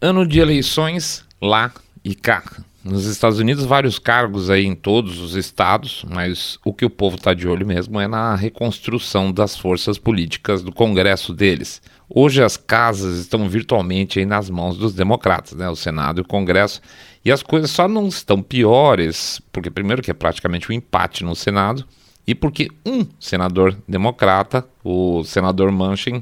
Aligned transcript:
Ano 0.00 0.24
de 0.24 0.38
eleições 0.38 1.24
lá 1.42 1.72
e 2.04 2.14
cá. 2.14 2.44
Nos 2.84 3.06
Estados 3.06 3.40
Unidos, 3.40 3.64
vários 3.64 3.98
cargos 3.98 4.48
aí 4.48 4.64
em 4.64 4.76
todos 4.76 5.18
os 5.18 5.34
estados, 5.34 6.04
mas 6.08 6.56
o 6.64 6.72
que 6.72 6.84
o 6.84 6.90
povo 6.90 7.16
está 7.16 7.34
de 7.34 7.48
olho 7.48 7.66
mesmo 7.66 7.98
é 7.98 8.06
na 8.06 8.36
reconstrução 8.36 9.32
das 9.32 9.56
forças 9.56 9.98
políticas 9.98 10.62
do 10.62 10.70
Congresso 10.70 11.34
deles. 11.34 11.82
Hoje 12.08 12.40
as 12.40 12.56
casas 12.56 13.18
estão 13.18 13.48
virtualmente 13.48 14.20
aí 14.20 14.24
nas 14.24 14.48
mãos 14.48 14.78
dos 14.78 14.94
democratas, 14.94 15.54
né? 15.54 15.68
o 15.68 15.74
Senado 15.74 16.20
e 16.20 16.22
o 16.22 16.28
Congresso, 16.28 16.80
e 17.24 17.32
as 17.32 17.42
coisas 17.42 17.68
só 17.68 17.88
não 17.88 18.06
estão 18.06 18.40
piores, 18.40 19.42
porque 19.50 19.68
primeiro 19.68 20.00
que 20.00 20.12
é 20.12 20.14
praticamente 20.14 20.70
um 20.70 20.74
empate 20.74 21.24
no 21.24 21.34
Senado, 21.34 21.84
e 22.24 22.36
porque 22.36 22.68
um 22.86 23.04
senador 23.18 23.76
democrata, 23.88 24.64
o 24.84 25.24
senador 25.24 25.72
Manchin, 25.72 26.20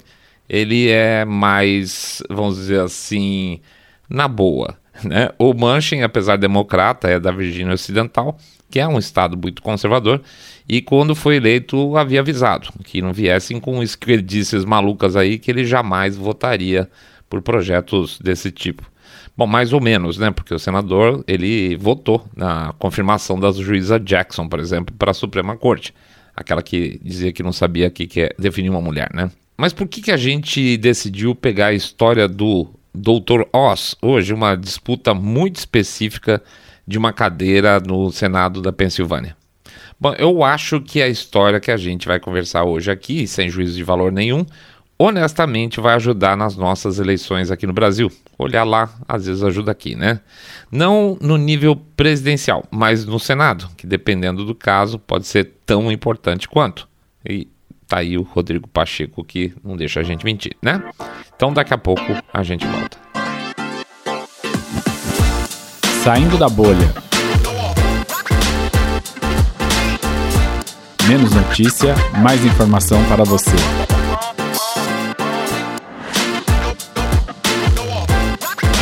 ele 0.48 0.88
é 0.88 1.24
mais, 1.24 2.22
vamos 2.28 2.56
dizer 2.56 2.80
assim, 2.80 3.60
na 4.08 4.28
boa. 4.28 4.76
Né? 5.04 5.28
O 5.38 5.52
Manchin, 5.52 6.00
apesar 6.00 6.37
de 6.37 6.41
democrata, 6.41 7.06
é 7.06 7.20
da 7.20 7.30
Virgínia 7.30 7.74
Ocidental, 7.74 8.38
que 8.70 8.80
é 8.80 8.88
um 8.88 8.98
estado 8.98 9.37
muito 9.37 9.60
conservador, 9.60 10.23
e 10.66 10.80
quando 10.80 11.14
foi 11.14 11.37
eleito 11.37 11.98
havia 11.98 12.20
avisado 12.20 12.68
que 12.82 13.02
não 13.02 13.12
viessem 13.12 13.60
com 13.60 13.82
esquerdices 13.82 14.64
malucas 14.64 15.14
aí 15.14 15.38
que 15.38 15.51
ele 15.51 15.66
jamais 15.66 16.16
votaria 16.16 16.88
por 17.28 17.42
projetos 17.42 18.18
desse 18.20 18.51
tipo. 18.51 18.90
Bom, 19.37 19.46
mais 19.46 19.73
ou 19.73 19.80
menos, 19.82 20.16
né? 20.16 20.30
Porque 20.30 20.54
o 20.54 20.59
senador 20.59 21.23
ele 21.28 21.76
votou 21.76 22.26
na 22.34 22.74
confirmação 22.78 23.38
da 23.38 23.52
juíza 23.52 24.01
Jackson, 24.01 24.48
por 24.48 24.59
exemplo, 24.59 24.95
para 24.98 25.10
a 25.10 25.15
Suprema 25.15 25.56
Corte, 25.56 25.95
aquela 26.34 26.62
que 26.62 26.98
dizia 27.02 27.32
que 27.32 27.42
não 27.42 27.52
sabia 27.52 27.88
o 27.88 27.90
que, 27.90 28.06
que 28.06 28.23
é 28.23 28.30
definir 28.38 28.70
uma 28.70 28.80
mulher, 28.80 29.10
né? 29.12 29.30
Mas 29.56 29.73
por 29.73 29.88
que, 29.88 30.02
que 30.02 30.12
a 30.12 30.16
gente 30.16 30.77
decidiu 30.77 31.34
pegar 31.34 31.69
a 31.69 31.74
história 31.74 32.28
do 32.28 32.69
Dr. 32.95 33.42
Oz 33.52 33.96
hoje, 34.02 34.34
uma 34.34 34.55
disputa 34.55 35.15
muito 35.15 35.56
específica 35.56 36.42
de 36.87 36.98
uma 36.98 37.12
cadeira 37.12 37.80
no 37.80 38.10
Senado 38.12 38.60
da 38.60 38.73
Pensilvânia? 38.73 39.37
Bom, 39.99 40.15
eu 40.18 40.45
acho 40.45 40.80
que 40.80 41.01
a 41.01 41.09
história 41.09 41.59
que 41.59 41.71
a 41.71 41.77
gente 41.77 42.07
vai 42.07 42.21
conversar 42.21 42.65
hoje 42.65 42.90
aqui, 42.90 43.27
sem 43.27 43.49
juízo 43.49 43.77
de 43.77 43.82
valor 43.82 44.12
nenhum, 44.12 44.45
honestamente 44.99 45.80
vai 45.80 45.95
ajudar 45.95 46.37
nas 46.37 46.57
nossas 46.57 46.99
eleições 46.99 47.51
aqui 47.51 47.66
no 47.66 47.73
Brasil. 47.73 48.10
Olhar 48.38 48.65
lá, 48.65 48.90
às 49.09 49.27
vezes 49.27 49.43
ajuda 49.43 49.73
aqui, 49.73 49.95
né? 49.95 50.21
Não 50.71 51.16
no 51.21 51.38
nível 51.38 51.77
presidencial, 51.96 52.65
mas 52.71 53.07
no 53.07 53.18
Senado, 53.18 53.68
que 53.77 53.87
dependendo 53.87 54.45
do 54.45 54.54
caso 54.54 54.99
pode 54.99 55.27
ser 55.27 55.52
tão 55.65 55.90
importante 55.90 56.46
quanto. 56.46 56.87
E 57.24 57.49
tá 57.87 57.98
aí 57.98 58.18
o 58.18 58.23
Rodrigo 58.23 58.68
Pacheco 58.68 59.24
que 59.24 59.52
não 59.65 59.76
deixa 59.76 60.01
a 60.01 60.02
gente 60.02 60.24
mentir, 60.24 60.56
né? 60.62 60.82
Então 61.34 61.52
daqui 61.52 61.73
a 61.73 61.79
pouco 61.79 62.02
a 62.32 62.43
gente 62.43 62.66
volta. 62.66 62.98
Saindo 66.03 66.38
da 66.38 66.48
bolha. 66.48 66.94
Menos 71.09 71.32
notícia, 71.32 71.94
mais 72.20 72.44
informação 72.44 73.03
para 73.04 73.25
você. 73.25 73.56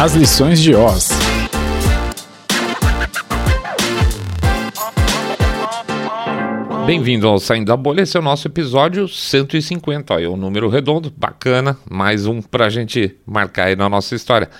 As 0.01 0.15
lições 0.15 0.61
de 0.61 0.75
Oz. 0.75 1.24
Bem-vindo 6.87 7.27
ao 7.27 7.39
Saindo 7.39 7.69
da 7.69 7.77
Bolha, 7.79 8.03
esse 8.03 8.15
é 8.15 8.21
o 8.21 8.23
nosso 8.23 8.47
episódio 8.47 9.09
150, 9.09 10.13
ó, 10.13 10.19
é 10.19 10.29
um 10.29 10.37
número 10.37 10.69
redondo, 10.69 11.11
bacana, 11.17 11.79
mais 11.91 12.27
um 12.27 12.43
pra 12.43 12.69
gente 12.69 13.17
marcar 13.25 13.69
aí 13.69 13.77
na 13.77 13.89
nossa 13.89 14.15
história. 14.15 14.51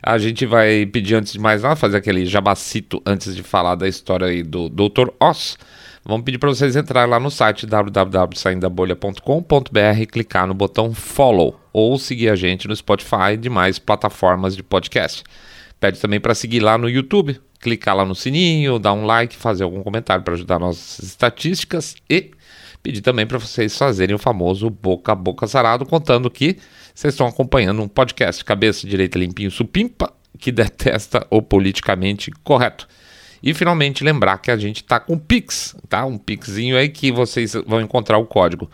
A 0.00 0.16
gente 0.16 0.46
vai 0.46 0.86
pedir 0.86 1.16
antes 1.16 1.32
de 1.32 1.40
mais 1.40 1.62
nada, 1.62 1.74
fazer 1.74 1.96
aquele 1.96 2.24
jabacito 2.24 3.02
antes 3.04 3.34
de 3.34 3.42
falar 3.42 3.74
da 3.74 3.88
história 3.88 4.28
aí 4.28 4.44
do 4.44 4.68
Dr. 4.68 5.08
Oz. 5.18 5.58
Vamos 6.04 6.24
pedir 6.24 6.38
para 6.38 6.50
vocês 6.50 6.76
entrarem 6.76 7.10
lá 7.10 7.18
no 7.18 7.32
site 7.32 7.66
www.saindabolha.com.br 7.66 10.06
clicar 10.10 10.46
no 10.46 10.54
botão 10.54 10.94
follow 10.94 11.58
ou 11.72 11.98
seguir 11.98 12.28
a 12.28 12.36
gente 12.36 12.68
no 12.68 12.76
Spotify 12.76 13.32
e 13.34 13.36
demais 13.36 13.80
plataformas 13.80 14.54
de 14.54 14.62
podcast. 14.62 15.24
Pede 15.80 15.98
também 15.98 16.20
para 16.20 16.32
seguir 16.32 16.60
lá 16.60 16.78
no 16.78 16.88
YouTube, 16.88 17.40
clicar 17.62 17.96
lá 17.96 18.04
no 18.04 18.14
sininho, 18.14 18.78
dar 18.78 18.92
um 18.92 19.06
like, 19.06 19.36
fazer 19.36 19.62
algum 19.62 19.82
comentário 19.82 20.22
para 20.22 20.34
ajudar 20.34 20.58
nossas 20.58 20.98
estatísticas 21.06 21.94
e 22.10 22.32
pedir 22.82 23.00
também 23.00 23.24
para 23.24 23.38
vocês 23.38 23.78
fazerem 23.78 24.14
o 24.14 24.18
famoso 24.18 24.68
boca 24.68 25.12
a 25.12 25.14
boca 25.14 25.46
sarado, 25.46 25.86
contando 25.86 26.28
que 26.28 26.58
vocês 26.92 27.14
estão 27.14 27.26
acompanhando 27.26 27.80
um 27.80 27.88
podcast 27.88 28.44
cabeça 28.44 28.86
direita 28.86 29.18
limpinho 29.18 29.50
supimpa 29.50 30.12
que 30.38 30.50
detesta 30.52 31.24
o 31.30 31.40
politicamente 31.40 32.32
correto. 32.42 32.88
E 33.40 33.54
finalmente 33.54 34.04
lembrar 34.04 34.38
que 34.38 34.50
a 34.50 34.56
gente 34.56 34.82
está 34.82 35.00
com 35.00 35.16
Pix, 35.16 35.74
tá? 35.88 36.04
Um 36.04 36.18
Pixinho 36.18 36.76
aí 36.76 36.88
que 36.88 37.10
vocês 37.10 37.54
vão 37.66 37.80
encontrar 37.80 38.18
o 38.18 38.26
código 38.26 38.68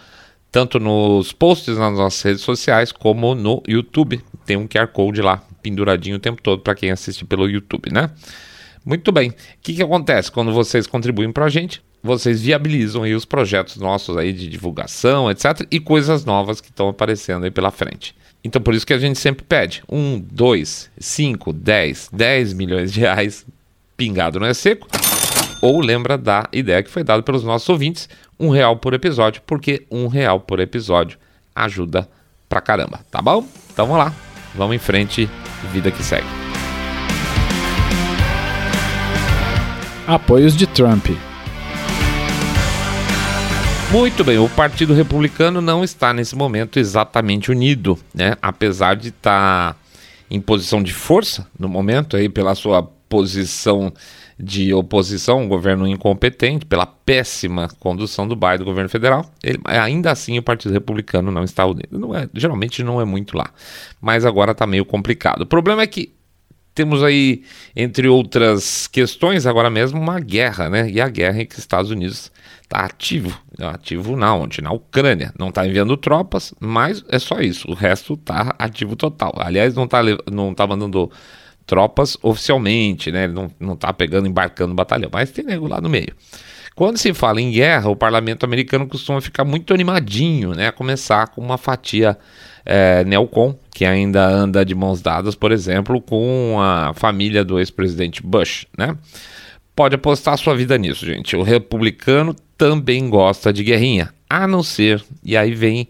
tanto 0.50 0.80
nos 0.80 1.32
posts 1.32 1.76
nas 1.76 1.94
nossas 1.94 2.22
redes 2.22 2.40
sociais 2.40 2.90
como 2.90 3.34
no 3.34 3.62
YouTube. 3.68 4.22
Tem 4.46 4.56
um 4.56 4.66
QR 4.66 4.88
Code 4.88 5.20
lá 5.20 5.42
penduradinho 5.62 6.16
o 6.16 6.20
tempo 6.20 6.40
todo 6.40 6.62
para 6.62 6.74
quem 6.74 6.90
assiste 6.90 7.24
pelo 7.24 7.48
YouTube, 7.48 7.92
né? 7.92 8.10
Muito 8.84 9.12
bem. 9.12 9.30
O 9.30 9.34
que, 9.62 9.74
que 9.74 9.82
acontece 9.82 10.30
quando 10.30 10.52
vocês 10.52 10.86
contribuem 10.86 11.32
para 11.32 11.46
a 11.46 11.48
gente? 11.48 11.82
Vocês 12.02 12.40
viabilizam 12.40 13.02
aí 13.02 13.14
os 13.14 13.24
projetos 13.24 13.76
nossos 13.76 14.16
aí 14.16 14.32
de 14.32 14.48
divulgação, 14.48 15.30
etc. 15.30 15.66
E 15.70 15.80
coisas 15.80 16.24
novas 16.24 16.60
que 16.60 16.70
estão 16.70 16.88
aparecendo 16.88 17.44
aí 17.44 17.50
pela 17.50 17.70
frente. 17.70 18.14
Então 18.42 18.62
por 18.62 18.74
isso 18.74 18.86
que 18.86 18.92
a 18.92 18.98
gente 18.98 19.18
sempre 19.18 19.44
pede 19.44 19.82
um, 19.88 20.18
dois, 20.18 20.90
cinco, 20.98 21.52
dez, 21.52 22.08
dez 22.12 22.52
milhões 22.52 22.92
de 22.92 23.00
reais 23.00 23.44
pingado 23.96 24.38
não 24.38 24.46
é 24.46 24.54
seco. 24.54 24.86
Ou 25.60 25.80
lembra 25.80 26.16
da 26.16 26.48
ideia 26.52 26.82
que 26.82 26.90
foi 26.90 27.02
dada 27.02 27.22
pelos 27.22 27.42
nossos 27.42 27.68
ouvintes, 27.68 28.08
um 28.38 28.48
real 28.48 28.76
por 28.76 28.94
episódio, 28.94 29.42
porque 29.44 29.84
um 29.90 30.06
real 30.06 30.40
por 30.40 30.60
episódio 30.60 31.18
ajuda 31.54 32.08
pra 32.48 32.60
caramba, 32.60 33.00
tá 33.10 33.20
bom? 33.20 33.44
Então 33.72 33.86
vamos 33.86 34.04
lá, 34.04 34.14
vamos 34.54 34.76
em 34.76 34.78
frente, 34.78 35.28
vida 35.72 35.90
que 35.90 36.02
segue. 36.02 36.47
Apoios 40.08 40.56
de 40.56 40.66
Trump. 40.66 41.08
Muito 43.92 44.24
bem, 44.24 44.38
o 44.38 44.48
Partido 44.48 44.94
Republicano 44.94 45.60
não 45.60 45.84
está 45.84 46.14
nesse 46.14 46.34
momento 46.34 46.78
exatamente 46.78 47.50
unido, 47.50 47.98
né? 48.14 48.34
Apesar 48.40 48.96
de 48.96 49.08
estar 49.08 49.74
tá 49.74 49.80
em 50.30 50.40
posição 50.40 50.82
de 50.82 50.94
força 50.94 51.46
no 51.58 51.68
momento 51.68 52.16
aí 52.16 52.26
pela 52.26 52.54
sua 52.54 52.82
posição 53.06 53.92
de 54.40 54.72
oposição, 54.72 55.42
um 55.42 55.48
governo 55.48 55.86
incompetente, 55.86 56.64
pela 56.64 56.86
péssima 56.86 57.68
condução 57.78 58.26
do 58.26 58.34
Biden 58.34 58.60
do 58.60 58.64
governo 58.64 58.88
federal, 58.88 59.30
ele, 59.44 59.60
ainda 59.66 60.10
assim 60.10 60.38
o 60.38 60.42
Partido 60.42 60.72
Republicano 60.72 61.30
não 61.30 61.44
está 61.44 61.66
unido. 61.66 61.98
Não 61.98 62.14
é, 62.14 62.26
geralmente 62.32 62.82
não 62.82 62.98
é 62.98 63.04
muito 63.04 63.36
lá, 63.36 63.50
mas 64.00 64.24
agora 64.24 64.52
está 64.52 64.66
meio 64.66 64.86
complicado. 64.86 65.42
O 65.42 65.46
problema 65.46 65.82
é 65.82 65.86
que 65.86 66.14
temos 66.78 67.02
aí, 67.02 67.42
entre 67.74 68.06
outras 68.06 68.86
questões, 68.86 69.46
agora 69.46 69.68
mesmo 69.68 70.00
uma 70.00 70.20
guerra, 70.20 70.70
né? 70.70 70.88
E 70.88 71.00
a 71.00 71.08
guerra 71.08 71.42
em 71.42 71.44
que 71.44 71.54
os 71.54 71.58
Estados 71.58 71.90
Unidos 71.90 72.30
está 72.62 72.84
ativo. 72.84 73.36
Ativo 73.58 74.16
na 74.16 74.32
onde? 74.32 74.62
Na 74.62 74.70
Ucrânia. 74.70 75.34
Não 75.36 75.48
está 75.48 75.66
enviando 75.66 75.96
tropas, 75.96 76.54
mas 76.60 77.04
é 77.08 77.18
só 77.18 77.40
isso. 77.40 77.68
O 77.68 77.74
resto 77.74 78.14
está 78.14 78.54
ativo 78.60 78.94
total. 78.94 79.34
Aliás, 79.38 79.74
não 79.74 79.86
está 79.86 79.98
não 80.30 80.54
tá 80.54 80.68
mandando 80.68 81.10
tropas 81.66 82.16
oficialmente, 82.22 83.10
né? 83.10 83.26
Não, 83.26 83.50
não 83.58 83.74
tá 83.74 83.92
pegando, 83.92 84.28
embarcando 84.28 84.72
batalhão, 84.72 85.10
mas 85.12 85.32
tem 85.32 85.44
nego 85.44 85.66
lá 85.66 85.80
no 85.80 85.88
meio. 85.88 86.14
Quando 86.76 86.96
se 86.96 87.12
fala 87.12 87.40
em 87.40 87.50
guerra, 87.50 87.90
o 87.90 87.96
parlamento 87.96 88.44
americano 88.44 88.86
costuma 88.86 89.20
ficar 89.20 89.44
muito 89.44 89.74
animadinho, 89.74 90.54
né? 90.54 90.68
A 90.68 90.72
começar 90.72 91.26
com 91.26 91.40
uma 91.40 91.58
fatia 91.58 92.16
é, 92.68 93.02
neocon, 93.04 93.56
que 93.72 93.86
ainda 93.86 94.28
anda 94.28 94.62
de 94.62 94.74
mãos 94.74 95.00
dadas, 95.00 95.34
por 95.34 95.50
exemplo, 95.50 96.02
com 96.02 96.58
a 96.60 96.92
família 96.94 97.42
do 97.42 97.58
ex-presidente 97.58 98.22
Bush, 98.22 98.66
né? 98.76 98.94
Pode 99.74 99.94
apostar 99.94 100.36
sua 100.36 100.54
vida 100.54 100.76
nisso, 100.76 101.06
gente. 101.06 101.34
O 101.34 101.42
republicano 101.42 102.36
também 102.58 103.08
gosta 103.08 103.52
de 103.52 103.64
guerrinha, 103.64 104.12
a 104.28 104.46
não 104.46 104.62
ser, 104.62 105.02
e 105.24 105.36
aí 105.36 105.54
vem 105.54 105.88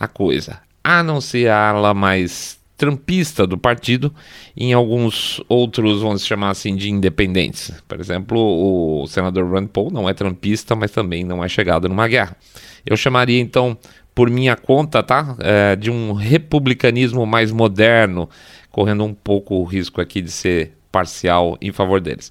a 0.00 0.08
coisa, 0.08 0.60
a 0.82 1.02
não 1.02 1.20
ser 1.20 1.48
a 1.48 1.68
ala 1.68 1.92
mais 1.92 2.58
trampista 2.76 3.46
do 3.46 3.56
partido 3.56 4.12
em 4.56 4.72
alguns 4.72 5.40
outros, 5.48 6.02
vamos 6.02 6.26
chamar 6.26 6.50
assim, 6.50 6.74
de 6.74 6.90
independentes. 6.90 7.70
Por 7.86 8.00
exemplo, 8.00 8.38
o 8.38 9.06
senador 9.06 9.50
Rand 9.52 9.68
Paul 9.68 9.90
não 9.90 10.08
é 10.08 10.14
trampista, 10.14 10.74
mas 10.74 10.90
também 10.90 11.24
não 11.24 11.44
é 11.44 11.48
chegado 11.48 11.88
numa 11.88 12.08
guerra. 12.08 12.36
Eu 12.84 12.96
chamaria 12.96 13.40
então, 13.40 13.78
por 14.14 14.28
minha 14.28 14.56
conta, 14.56 15.02
tá, 15.02 15.36
é, 15.40 15.76
de 15.76 15.90
um 15.90 16.12
republicanismo 16.12 17.24
mais 17.24 17.52
moderno, 17.52 18.28
correndo 18.70 19.04
um 19.04 19.14
pouco 19.14 19.54
o 19.54 19.64
risco 19.64 20.00
aqui 20.00 20.20
de 20.20 20.30
ser 20.30 20.72
parcial 20.90 21.56
em 21.60 21.72
favor 21.72 22.00
deles. 22.00 22.30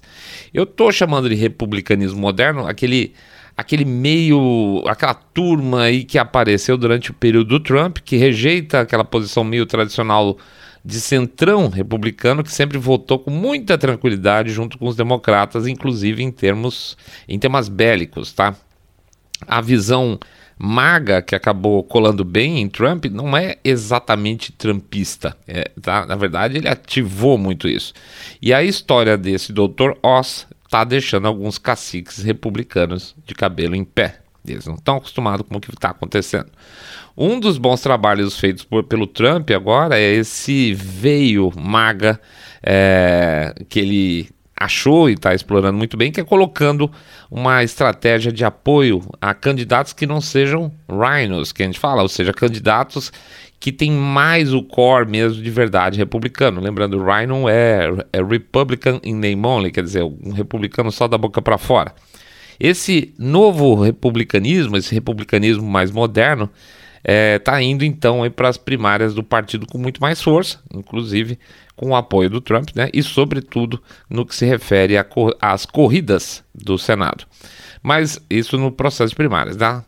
Eu 0.52 0.64
estou 0.64 0.90
chamando 0.90 1.28
de 1.28 1.34
republicanismo 1.34 2.18
moderno 2.18 2.66
aquele 2.66 3.12
aquele 3.56 3.84
meio, 3.84 4.82
aquela 4.86 5.14
turma 5.14 5.82
aí 5.82 6.04
que 6.04 6.18
apareceu 6.18 6.76
durante 6.76 7.10
o 7.10 7.14
período 7.14 7.58
do 7.58 7.60
Trump, 7.60 7.98
que 7.98 8.16
rejeita 8.16 8.80
aquela 8.80 9.04
posição 9.04 9.44
meio 9.44 9.66
tradicional 9.66 10.36
de 10.84 11.00
centrão 11.00 11.68
republicano 11.68 12.44
que 12.44 12.52
sempre 12.52 12.76
votou 12.76 13.18
com 13.18 13.30
muita 13.30 13.78
tranquilidade 13.78 14.52
junto 14.52 14.76
com 14.76 14.86
os 14.86 14.96
democratas, 14.96 15.66
inclusive 15.66 16.22
em 16.22 16.30
termos 16.30 16.96
em 17.26 17.38
temas 17.38 17.68
bélicos, 17.68 18.32
tá? 18.32 18.54
A 19.46 19.60
visão 19.62 20.18
maga 20.58 21.20
que 21.22 21.34
acabou 21.34 21.82
colando 21.82 22.24
bem 22.24 22.60
em 22.60 22.68
Trump 22.68 23.06
não 23.06 23.36
é 23.36 23.56
exatamente 23.64 24.52
trumpista. 24.52 25.36
É, 25.46 25.70
tá? 25.80 26.06
Na 26.06 26.16
verdade, 26.16 26.58
ele 26.58 26.68
ativou 26.68 27.36
muito 27.36 27.68
isso. 27.68 27.92
E 28.40 28.52
a 28.52 28.62
história 28.62 29.16
desse 29.16 29.52
Dr. 29.52 29.92
Oz 30.02 30.46
está 30.74 30.82
deixando 30.82 31.28
alguns 31.28 31.56
caciques 31.56 32.18
republicanos 32.18 33.14
de 33.24 33.32
cabelo 33.32 33.76
em 33.76 33.84
pé. 33.84 34.18
Eles 34.44 34.66
não 34.66 34.74
estão 34.74 34.96
acostumados 34.96 35.46
com 35.48 35.56
o 35.56 35.60
que 35.60 35.70
está 35.70 35.90
acontecendo. 35.90 36.50
Um 37.16 37.38
dos 37.38 37.58
bons 37.58 37.80
trabalhos 37.80 38.38
feitos 38.38 38.64
por, 38.64 38.82
pelo 38.82 39.06
Trump 39.06 39.48
agora 39.52 39.98
é 39.98 40.14
esse 40.14 40.74
veio 40.74 41.52
maga 41.56 42.20
é, 42.60 43.54
que 43.68 43.78
ele 43.78 44.30
achou 44.56 45.10
e 45.10 45.14
está 45.14 45.34
explorando 45.34 45.76
muito 45.76 45.96
bem, 45.96 46.12
que 46.12 46.20
é 46.20 46.24
colocando 46.24 46.90
uma 47.30 47.62
estratégia 47.64 48.30
de 48.30 48.44
apoio 48.44 49.02
a 49.20 49.34
candidatos 49.34 49.92
que 49.92 50.06
não 50.06 50.20
sejam 50.20 50.72
rhinos, 50.88 51.52
que 51.52 51.62
a 51.62 51.66
gente 51.66 51.78
fala, 51.78 52.02
ou 52.02 52.08
seja, 52.08 52.32
candidatos 52.32 53.12
que 53.58 53.72
têm 53.72 53.90
mais 53.90 54.52
o 54.52 54.62
core 54.62 55.08
mesmo 55.08 55.42
de 55.42 55.50
verdade 55.50 55.98
republicano. 55.98 56.60
Lembrando, 56.60 57.02
rhino 57.02 57.48
é, 57.48 57.88
é 58.12 58.22
Republican 58.22 59.00
in 59.02 59.14
name 59.14 59.46
only, 59.46 59.72
quer 59.72 59.82
dizer, 59.82 60.02
um 60.02 60.32
republicano 60.32 60.92
só 60.92 61.08
da 61.08 61.16
boca 61.18 61.40
para 61.40 61.58
fora. 61.58 61.94
Esse 62.60 63.12
novo 63.18 63.74
republicanismo, 63.74 64.76
esse 64.76 64.94
republicanismo 64.94 65.66
mais 65.66 65.90
moderno, 65.90 66.48
está 67.04 67.60
é, 67.60 67.64
indo 67.64 67.84
então 67.84 68.28
para 68.30 68.48
as 68.48 68.56
primárias 68.56 69.14
do 69.14 69.22
partido 69.22 69.66
com 69.66 69.76
muito 69.76 70.00
mais 70.00 70.22
força, 70.22 70.58
inclusive 70.72 71.38
com 71.76 71.90
o 71.90 71.96
apoio 71.96 72.30
do 72.30 72.40
Trump, 72.40 72.70
né? 72.74 72.88
E 72.92 73.02
sobretudo 73.02 73.82
no 74.08 74.24
que 74.24 74.34
se 74.34 74.46
refere 74.46 74.94
às 75.40 75.66
corridas 75.66 76.42
do 76.54 76.78
Senado. 76.78 77.26
Mas 77.82 78.18
isso 78.30 78.56
no 78.56 78.72
processo 78.72 79.10
de 79.10 79.16
primárias, 79.16 79.56
tá? 79.56 79.84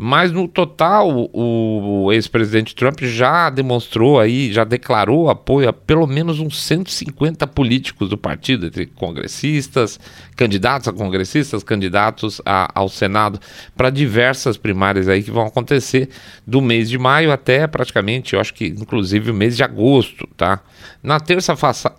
Mas 0.00 0.30
no 0.30 0.46
total, 0.46 1.28
o, 1.32 2.12
ex-presidente 2.12 2.72
Trump 2.72 3.00
já 3.02 3.50
demonstrou 3.50 4.20
aí, 4.20 4.52
já 4.52 4.62
declarou 4.62 5.28
apoio 5.28 5.68
a 5.68 5.72
pelo 5.72 6.06
menos 6.06 6.38
uns 6.38 6.62
150 6.62 7.44
políticos 7.48 8.08
do 8.08 8.16
partido, 8.16 8.66
entre 8.66 8.86
congressistas, 8.86 9.98
candidatos 10.36 10.86
a 10.86 10.92
congressistas, 10.92 11.64
candidatos 11.64 12.40
a, 12.46 12.70
ao 12.78 12.88
Senado, 12.88 13.40
para 13.76 13.90
diversas 13.90 14.56
primárias 14.56 15.08
aí 15.08 15.20
que 15.20 15.32
vão 15.32 15.46
acontecer 15.46 16.08
do 16.46 16.62
mês 16.62 16.88
de 16.88 16.96
maio 16.96 17.32
até 17.32 17.66
praticamente, 17.66 18.34
eu 18.34 18.40
acho 18.40 18.54
que 18.54 18.66
inclusive 18.66 19.32
o 19.32 19.34
mês 19.34 19.56
de 19.56 19.64
agosto, 19.64 20.28
tá? 20.36 20.60
Na 21.08 21.18
terça 21.18 21.56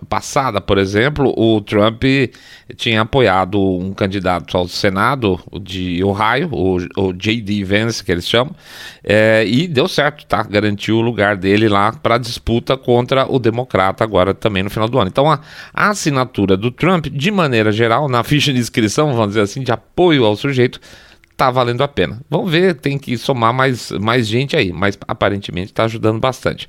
passada, 0.08 0.62
por 0.62 0.78
exemplo, 0.78 1.34
o 1.36 1.60
Trump 1.62 2.04
tinha 2.76 3.02
apoiado 3.02 3.60
um 3.60 3.92
candidato 3.92 4.56
ao 4.56 4.68
Senado 4.68 5.40
de 5.64 6.04
Ohio, 6.04 6.48
o, 6.52 6.78
o 6.96 7.12
J.D. 7.12 7.64
Vance 7.64 8.04
que 8.04 8.12
eles 8.12 8.30
chamam, 8.30 8.56
é, 9.04 9.44
e 9.48 9.68
deu 9.68 9.88
certo, 9.88 10.28
tá? 10.28 10.44
Garantiu 10.44 10.98
o 10.98 11.02
lugar 11.02 11.36
dele 11.36 11.68
lá 11.68 11.92
para 11.92 12.20
disputa 12.20 12.78
contra 12.78 13.26
o 13.28 13.40
democrata 13.40 14.04
agora 14.04 14.32
também 14.32 14.62
no 14.62 14.70
final 14.70 14.88
do 14.88 15.00
ano. 15.00 15.10
Então 15.10 15.32
a, 15.32 15.40
a 15.74 15.90
assinatura 15.90 16.56
do 16.56 16.70
Trump, 16.70 17.08
de 17.08 17.32
maneira 17.32 17.72
geral, 17.72 18.08
na 18.08 18.24
ficha 18.24 18.54
de 18.54 18.60
inscrição, 18.60 19.12
vamos 19.16 19.30
dizer 19.30 19.42
assim, 19.42 19.64
de 19.64 19.72
apoio 19.72 20.24
ao 20.24 20.36
sujeito, 20.36 20.80
tá 21.40 21.50
valendo 21.50 21.82
a 21.82 21.88
pena. 21.88 22.20
Vamos 22.30 22.52
ver, 22.52 22.76
tem 22.76 22.98
que 22.98 23.18
somar 23.18 23.54
mais, 23.54 23.92
mais 23.92 24.28
gente 24.28 24.58
aí, 24.58 24.74
mas 24.74 25.00
aparentemente 25.08 25.68
está 25.68 25.86
ajudando 25.86 26.20
bastante. 26.20 26.68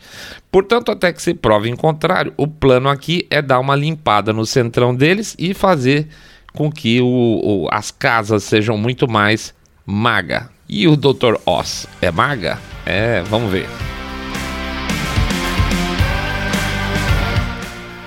Portanto, 0.48 0.92
até 0.92 1.12
que 1.12 1.20
se 1.20 1.34
prove 1.34 1.68
em 1.68 1.74
contrário, 1.74 2.32
o 2.36 2.46
plano 2.46 2.88
aqui 2.88 3.26
é 3.30 3.42
dar 3.42 3.58
uma 3.58 3.74
limpada 3.74 4.32
no 4.32 4.46
centrão 4.46 4.94
deles 4.94 5.34
e 5.36 5.52
fazer 5.54 6.06
com 6.54 6.70
que 6.70 7.00
o, 7.00 7.06
o, 7.06 7.68
as 7.72 7.90
casas 7.90 8.44
sejam 8.44 8.78
muito 8.78 9.10
mais 9.10 9.52
maga. 9.84 10.48
E 10.68 10.86
o 10.86 10.96
Dr. 10.96 11.34
Oz 11.44 11.88
é 12.00 12.12
maga? 12.12 12.56
É, 12.86 13.22
vamos 13.22 13.50
ver. 13.50 13.66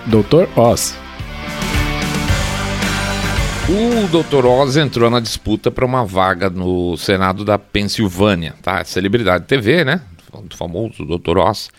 Dr. 0.05 0.47
Oz. 0.57 1.02
O 3.69 4.07
Dr. 4.09 4.45
Oz 4.45 4.75
entrou 4.75 5.09
na 5.09 5.21
disputa 5.21 5.71
para 5.71 5.85
uma 5.85 6.03
vaga 6.03 6.49
no 6.49 6.97
Senado 6.97 7.45
da 7.45 7.57
Pensilvânia, 7.57 8.55
tá? 8.61 8.83
Celebridade 8.83 9.45
TV, 9.45 9.85
né? 9.85 10.01
O 10.33 10.43
famoso 10.53 11.05
Dr. 11.05 11.37
Oz 11.37 11.69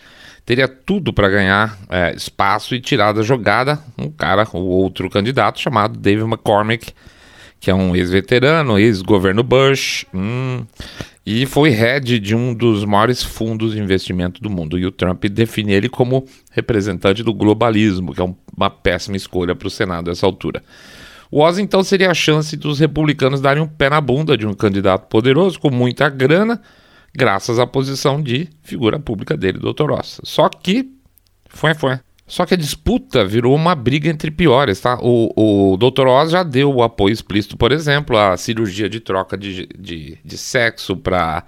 teria 0.43 0.67
tudo 0.67 1.13
para 1.13 1.29
ganhar 1.29 1.77
é, 1.87 2.15
espaço 2.15 2.73
e 2.73 2.81
tirar 2.81 3.11
da 3.11 3.21
jogada 3.21 3.79
um 3.99 4.09
cara, 4.09 4.47
o 4.53 4.57
outro 4.57 5.09
candidato 5.11 5.59
chamado 5.59 5.99
David 5.99 6.25
McCormick, 6.25 6.91
que 7.59 7.69
é 7.69 7.75
um 7.75 7.95
ex-veterano, 7.95 8.79
ex-governo 8.79 9.43
Bush, 9.43 10.05
hum, 10.11 10.65
e 11.23 11.45
foi 11.45 11.69
head 11.69 12.19
de 12.19 12.35
um 12.35 12.51
dos 12.51 12.83
maiores 12.83 13.21
fundos 13.21 13.73
de 13.73 13.79
investimento 13.79 14.41
do 14.41 14.49
mundo. 14.49 14.79
E 14.79 14.87
o 14.87 14.91
Trump 14.91 15.23
define 15.25 15.73
ele 15.73 15.89
como 15.89 16.25
representante 16.51 17.21
do 17.21 17.33
globalismo, 17.33 18.11
que 18.11 18.21
é 18.21 18.23
um, 18.23 18.35
uma 18.57 18.71
péssima 18.71 19.17
escolha 19.17 19.55
para 19.55 19.67
o 19.67 19.71
Senado 19.71 20.09
nessa 20.09 20.25
altura. 20.25 20.63
O 21.31 21.41
Oz, 21.41 21.57
então, 21.57 21.83
seria 21.83 22.11
a 22.11 22.13
chance 22.13 22.55
dos 22.55 22.79
republicanos 22.79 23.41
darem 23.41 23.61
um 23.61 23.67
pé 23.67 23.89
na 23.89 23.99
bunda 23.99 24.37
de 24.37 24.45
um 24.45 24.53
candidato 24.53 25.07
poderoso 25.07 25.59
com 25.59 25.71
muita 25.71 26.09
grana, 26.09 26.61
graças 27.13 27.59
à 27.59 27.65
posição 27.65 28.21
de 28.21 28.49
figura 28.61 28.99
pública 28.99 29.35
dele, 29.35 29.59
Dr. 29.59 29.91
Oz. 29.91 30.19
Só 30.23 30.49
que, 30.49 30.89
foi, 31.49 31.73
foi. 31.73 31.99
Só 32.27 32.45
que 32.45 32.55
a 32.55 32.57
disputa 32.57 33.23
virou 33.23 33.53
uma 33.55 33.75
briga 33.75 34.09
entre 34.09 34.31
piores, 34.31 34.79
tá? 34.79 34.97
O, 34.99 35.73
o 35.73 35.77
Dr. 35.77 36.07
Oz 36.07 36.31
já 36.31 36.41
deu 36.41 36.73
o 36.73 36.81
apoio 36.81 37.13
explícito, 37.13 37.55
por 37.55 37.71
exemplo, 37.71 38.17
à 38.17 38.35
cirurgia 38.35 38.89
de 38.89 38.99
troca 38.99 39.37
de, 39.37 39.67
de, 39.77 40.17
de 40.25 40.37
sexo 40.37 40.95
para 40.95 41.45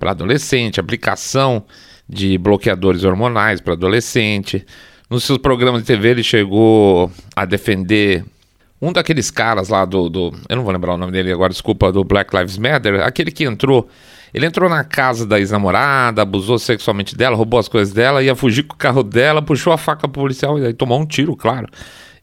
adolescente, 0.00 0.78
aplicação 0.78 1.64
de 2.06 2.36
bloqueadores 2.36 3.04
hormonais 3.04 3.60
para 3.60 3.72
adolescente. 3.72 4.66
Nos 5.08 5.24
seus 5.24 5.38
programas 5.38 5.80
de 5.80 5.86
TV 5.86 6.10
ele 6.10 6.22
chegou 6.22 7.10
a 7.34 7.46
defender 7.46 8.22
um 8.80 8.92
daqueles 8.92 9.30
caras 9.30 9.68
lá 9.68 9.84
do, 9.84 10.08
do. 10.08 10.32
Eu 10.48 10.56
não 10.56 10.64
vou 10.64 10.72
lembrar 10.72 10.94
o 10.94 10.98
nome 10.98 11.12
dele 11.12 11.32
agora, 11.32 11.50
desculpa, 11.50 11.90
do 11.90 12.04
Black 12.04 12.34
Lives 12.36 12.58
Matter, 12.58 13.02
aquele 13.02 13.30
que 13.30 13.44
entrou 13.44 13.88
ele 14.32 14.46
entrou 14.46 14.68
na 14.68 14.84
casa 14.84 15.26
da 15.26 15.38
ex-namorada, 15.38 16.22
abusou 16.22 16.58
sexualmente 16.58 17.16
dela, 17.16 17.36
roubou 17.36 17.58
as 17.58 17.68
coisas 17.68 17.94
dela, 17.94 18.22
ia 18.22 18.34
fugir 18.36 18.64
com 18.64 18.74
o 18.74 18.78
carro 18.78 19.02
dela, 19.02 19.40
puxou 19.40 19.72
a 19.72 19.78
faca 19.78 20.06
policial 20.06 20.58
e 20.58 20.66
aí 20.66 20.74
tomou 20.74 21.00
um 21.00 21.06
tiro, 21.06 21.34
claro. 21.34 21.66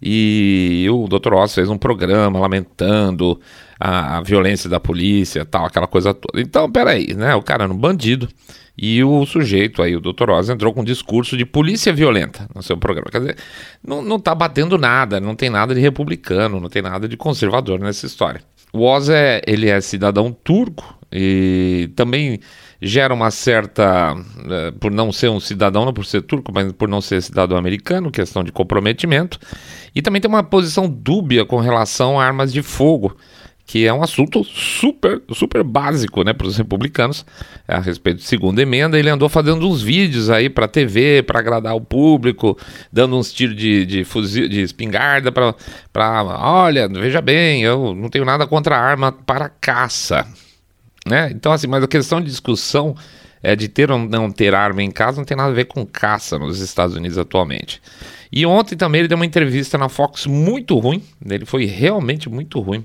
E 0.01 0.85
o 0.91 1.07
Dr. 1.07 1.33
Oz 1.33 1.55
fez 1.55 1.69
um 1.69 1.77
programa 1.77 2.39
lamentando 2.39 3.39
a, 3.79 4.17
a, 4.17 4.21
violência 4.21 4.69
da 4.69 4.79
polícia 4.79 5.45
tal, 5.45 5.65
aquela 5.65 5.87
coisa 5.87 6.13
toda. 6.13 6.41
Então, 6.41 6.71
peraí, 6.71 7.13
né? 7.13 7.33
O 7.33 7.41
cara 7.41 7.63
era 7.63 7.73
um 7.73 7.77
bandido 7.77 8.27
e 8.77 9.03
o 9.03 9.25
sujeito 9.25 9.81
aí, 9.81 9.95
o 9.95 10.01
Dr. 10.01 10.29
Oz, 10.29 10.49
entrou 10.49 10.73
com 10.73 10.81
um 10.81 10.85
discurso 10.85 11.37
de 11.37 11.45
polícia 11.45 11.93
violenta 11.93 12.47
no 12.53 12.61
seu 12.61 12.77
programa. 12.77 13.09
Quer 13.09 13.19
dizer, 13.19 13.37
não, 13.85 14.01
não 14.01 14.19
tá 14.19 14.35
batendo 14.35 14.77
nada, 14.77 15.19
não 15.19 15.35
tem 15.35 15.49
nada 15.49 15.73
de 15.73 15.79
republicano, 15.79 16.59
não 16.59 16.69
tem 16.69 16.81
nada 16.81 17.07
de 17.07 17.15
conservador 17.15 17.79
nessa 17.79 18.05
história. 18.05 18.41
O 18.73 18.81
Oz 18.81 19.07
é, 19.07 19.41
ele 19.47 19.69
é 19.69 19.79
cidadão 19.79 20.31
turco 20.31 20.99
e 21.11 21.89
também 21.95 22.41
gera 22.81 23.13
uma 23.13 23.31
certa, 23.31 24.13
uh, 24.13 24.77
por 24.79 24.91
não 24.91 25.11
ser 25.11 25.29
um 25.29 25.39
cidadão, 25.39 25.85
não 25.85 25.93
por 25.93 26.05
ser 26.05 26.21
turco, 26.21 26.51
mas 26.53 26.73
por 26.73 26.89
não 26.89 26.99
ser 26.99 27.21
cidadão 27.21 27.57
americano, 27.57 28.11
questão 28.11 28.43
de 28.43 28.51
comprometimento. 28.51 29.39
E 29.95 30.01
também 30.01 30.21
tem 30.21 30.29
uma 30.29 30.43
posição 30.43 30.89
dúbia 30.89 31.45
com 31.45 31.59
relação 31.59 32.19
a 32.19 32.25
armas 32.25 32.51
de 32.51 32.61
fogo, 32.61 33.15
que 33.65 33.85
é 33.85 33.93
um 33.93 34.03
assunto 34.03 34.43
super, 34.43 35.21
super 35.33 35.63
básico 35.63 36.23
né, 36.23 36.33
para 36.33 36.45
os 36.45 36.55
republicanos 36.55 37.25
a 37.67 37.79
respeito 37.79 38.17
de 38.17 38.23
segunda 38.23 38.61
emenda. 38.61 38.97
Ele 38.97 39.09
andou 39.09 39.27
fazendo 39.27 39.67
uns 39.67 39.81
vídeos 39.81 40.29
aí 40.29 40.49
para 40.49 40.67
TV, 40.67 41.23
para 41.23 41.39
agradar 41.39 41.75
o 41.75 41.81
público, 41.81 42.57
dando 42.93 43.17
uns 43.17 43.33
tiros 43.33 43.55
de, 43.55 43.85
de, 43.85 44.03
fuzil, 44.03 44.47
de 44.47 44.61
espingarda 44.61 45.31
para, 45.31 46.23
olha, 46.23 46.87
veja 46.87 47.21
bem, 47.21 47.63
eu 47.63 47.95
não 47.95 48.07
tenho 48.07 48.23
nada 48.23 48.45
contra 48.45 48.77
arma 48.77 49.11
para 49.11 49.49
caça. 49.49 50.27
Né? 51.07 51.31
Então, 51.31 51.51
assim, 51.51 51.67
mas 51.67 51.83
a 51.83 51.87
questão 51.87 52.21
de 52.21 52.27
discussão 52.27 52.95
é 53.41 53.55
de 53.55 53.67
ter 53.67 53.91
ou 53.91 53.97
não 53.99 54.31
ter 54.31 54.55
arma 54.55 54.81
em 54.81 54.89
casa 54.89 55.17
não 55.17 55.25
tem 55.25 55.37
nada 55.37 55.49
a 55.49 55.53
ver 55.53 55.65
com 55.65 55.85
caça 55.85 56.37
nos 56.37 56.59
Estados 56.59 56.95
Unidos 56.95 57.17
atualmente. 57.17 57.81
E 58.31 58.45
ontem 58.45 58.75
também 58.75 58.99
ele 58.99 59.07
deu 59.07 59.15
uma 59.15 59.25
entrevista 59.25 59.77
na 59.77 59.87
Fox 59.87 60.25
muito 60.25 60.77
ruim, 60.77 61.03
ele 61.23 61.45
foi 61.45 61.65
realmente 61.65 62.27
muito 62.27 62.59
ruim, 62.59 62.83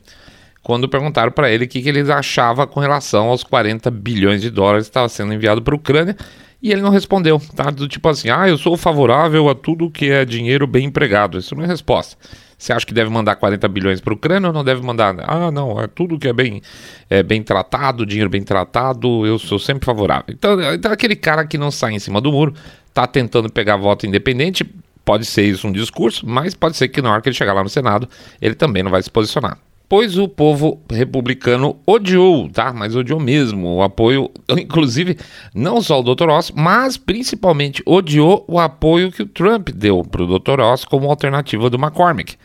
quando 0.63 0.89
perguntaram 0.89 1.33
para 1.33 1.51
ele 1.51 1.65
o 1.65 1.69
que, 1.69 1.81
que 1.81 1.89
ele 1.89 2.11
achava 2.13 2.67
com 2.67 2.81
relação 2.81 3.29
aos 3.29 3.43
40 3.43 3.91
bilhões 3.91 4.43
de 4.43 4.51
dólares 4.51 4.87
que 4.87 4.91
estava 4.91 5.09
sendo 5.09 5.33
enviado 5.33 5.63
para 5.63 5.75
a 5.75 5.77
Ucrânia, 5.77 6.17
e 6.63 6.71
ele 6.71 6.83
não 6.83 6.91
respondeu, 6.91 7.41
tá? 7.57 7.71
Do 7.71 7.89
tipo 7.89 8.07
assim, 8.09 8.29
ah, 8.29 8.47
eu 8.47 8.59
sou 8.59 8.77
favorável 8.77 9.49
a 9.49 9.55
tudo 9.55 9.91
que 9.91 10.11
é 10.11 10.27
dinheiro 10.27 10.67
bem 10.67 10.85
empregado. 10.87 11.39
Isso 11.39 11.55
não 11.55 11.65
é 11.65 11.67
resposta. 11.67 12.19
Você 12.59 12.75
acha 12.75 12.85
que 12.85 12.93
deve 12.93 13.09
mandar 13.09 13.37
40 13.37 13.67
bilhões 13.69 13.99
para 14.03 14.13
a 14.13 14.17
Ucrânia 14.17 14.49
ou 14.49 14.53
não 14.53 14.63
deve 14.63 14.83
mandar? 14.83 15.17
Ah, 15.27 15.51
não, 15.51 15.81
é 15.81 15.87
tudo 15.87 16.19
que 16.19 16.29
é 16.29 16.33
bem, 16.35 16.61
é 17.09 17.23
bem 17.23 17.43
tratado, 17.43 18.05
dinheiro 18.05 18.29
bem 18.29 18.43
tratado, 18.43 19.25
eu 19.25 19.39
sou 19.39 19.59
sempre 19.59 19.87
favorável. 19.87 20.27
Então, 20.29 20.61
então 20.75 20.93
aquele 20.93 21.17
cara 21.17 21.47
que 21.47 21.57
não 21.57 21.71
sai 21.71 21.93
em 21.93 21.99
cima 21.99 22.21
do 22.21 22.31
muro, 22.31 22.53
tá 22.93 23.07
tentando 23.07 23.51
pegar 23.51 23.77
voto 23.77 24.07
independente, 24.07 24.65
Pode 25.03 25.25
ser 25.25 25.43
isso 25.43 25.67
um 25.67 25.73
discurso, 25.73 26.25
mas 26.29 26.55
pode 26.55 26.77
ser 26.77 26.87
que 26.87 27.01
na 27.01 27.11
hora 27.11 27.23
que 27.23 27.29
ele 27.29 27.35
chegar 27.35 27.55
lá 27.55 27.65
no 27.65 27.71
Senado, 27.71 28.09
ele 28.41 28.55
também 28.55 28.83
não 28.83 28.91
vai 28.91 29.03
se 29.03 29.11
posicionar 29.11 29.59
pois 29.91 30.17
o 30.17 30.29
povo 30.29 30.81
republicano 30.89 31.81
odiou, 31.85 32.49
tá? 32.49 32.73
Mas 32.73 32.95
odiou 32.95 33.19
mesmo 33.19 33.75
o 33.75 33.83
apoio, 33.83 34.31
inclusive 34.57 35.19
não 35.53 35.83
só 35.83 35.99
o 35.99 36.15
Dr. 36.15 36.29
Ross, 36.29 36.53
mas 36.55 36.97
principalmente 36.97 37.83
odiou 37.85 38.45
o 38.47 38.61
apoio 38.61 39.11
que 39.11 39.23
o 39.23 39.27
Trump 39.27 39.71
deu 39.71 40.05
para 40.05 40.23
o 40.23 40.39
Dr. 40.39 40.61
Ross 40.61 40.85
como 40.85 41.11
alternativa 41.11 41.69
do 41.69 41.77
McCormick. 41.77 42.37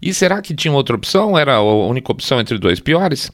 E 0.00 0.14
será 0.14 0.40
que 0.40 0.54
tinha 0.54 0.72
outra 0.72 0.96
opção? 0.96 1.36
Era 1.36 1.56
a 1.56 1.62
única 1.62 2.10
opção 2.10 2.40
entre 2.40 2.56
dois 2.56 2.80
piores? 2.80 3.30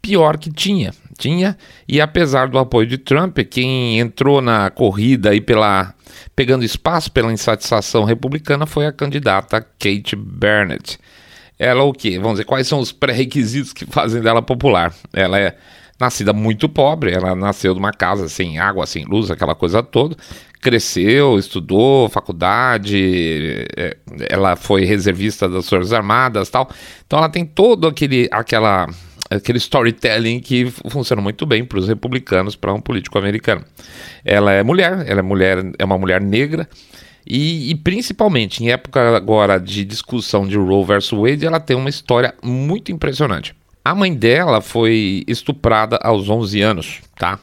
Pior 0.00 0.38
que 0.38 0.52
tinha, 0.52 0.94
tinha. 1.18 1.58
E 1.88 2.00
apesar 2.00 2.48
do 2.48 2.60
apoio 2.60 2.86
de 2.86 2.96
Trump, 2.96 3.36
quem 3.50 3.98
entrou 3.98 4.40
na 4.40 4.70
corrida 4.70 5.30
aí 5.30 5.40
pela 5.40 5.92
pegando 6.36 6.64
espaço 6.64 7.10
pela 7.10 7.32
insatisfação 7.32 8.04
republicana 8.04 8.66
foi 8.66 8.86
a 8.86 8.92
candidata 8.92 9.60
Kate 9.60 10.14
Bennett 10.14 10.98
ela 11.60 11.84
o 11.84 11.92
quê? 11.92 12.18
Vamos 12.18 12.32
dizer, 12.32 12.44
quais 12.44 12.66
são 12.66 12.80
os 12.80 12.90
pré-requisitos 12.90 13.74
que 13.74 13.84
fazem 13.84 14.22
dela 14.22 14.40
popular? 14.40 14.94
Ela 15.12 15.38
é 15.38 15.56
nascida 16.00 16.32
muito 16.32 16.70
pobre, 16.70 17.12
ela 17.12 17.34
nasceu 17.34 17.74
numa 17.74 17.92
casa 17.92 18.30
sem 18.30 18.58
água, 18.58 18.86
sem 18.86 19.04
luz, 19.04 19.30
aquela 19.30 19.54
coisa 19.54 19.82
toda. 19.82 20.16
Cresceu, 20.62 21.38
estudou, 21.38 22.08
faculdade, 22.08 23.66
é, 23.76 23.94
ela 24.30 24.56
foi 24.56 24.86
reservista 24.86 25.46
das 25.50 25.68
Forças 25.68 25.92
Armadas 25.92 26.48
tal. 26.48 26.70
Então 27.06 27.18
ela 27.18 27.28
tem 27.28 27.44
todo 27.44 27.86
aquele, 27.86 28.26
aquela, 28.32 28.88
aquele 29.30 29.58
storytelling 29.58 30.40
que 30.40 30.64
funciona 30.88 31.20
muito 31.20 31.44
bem 31.44 31.62
para 31.62 31.78
os 31.78 31.86
republicanos, 31.86 32.56
para 32.56 32.72
um 32.72 32.80
político 32.80 33.18
americano. 33.18 33.62
Ela 34.24 34.52
é 34.52 34.62
mulher, 34.62 35.04
ela 35.06 35.20
é 35.20 35.22
mulher, 35.22 35.58
é 35.78 35.84
uma 35.84 35.98
mulher 35.98 36.22
negra. 36.22 36.66
E, 37.26 37.70
e, 37.70 37.74
principalmente 37.74 38.64
em 38.64 38.70
época 38.70 39.16
agora 39.16 39.58
de 39.58 39.84
discussão 39.84 40.46
de 40.46 40.56
Roe 40.56 40.84
versus 40.84 41.18
Wade, 41.18 41.46
ela 41.46 41.60
tem 41.60 41.76
uma 41.76 41.90
história 41.90 42.34
muito 42.42 42.90
impressionante. 42.90 43.54
A 43.84 43.94
mãe 43.94 44.14
dela 44.14 44.60
foi 44.60 45.24
estuprada 45.26 45.96
aos 46.02 46.28
11 46.28 46.60
anos, 46.60 47.00
tá? 47.16 47.38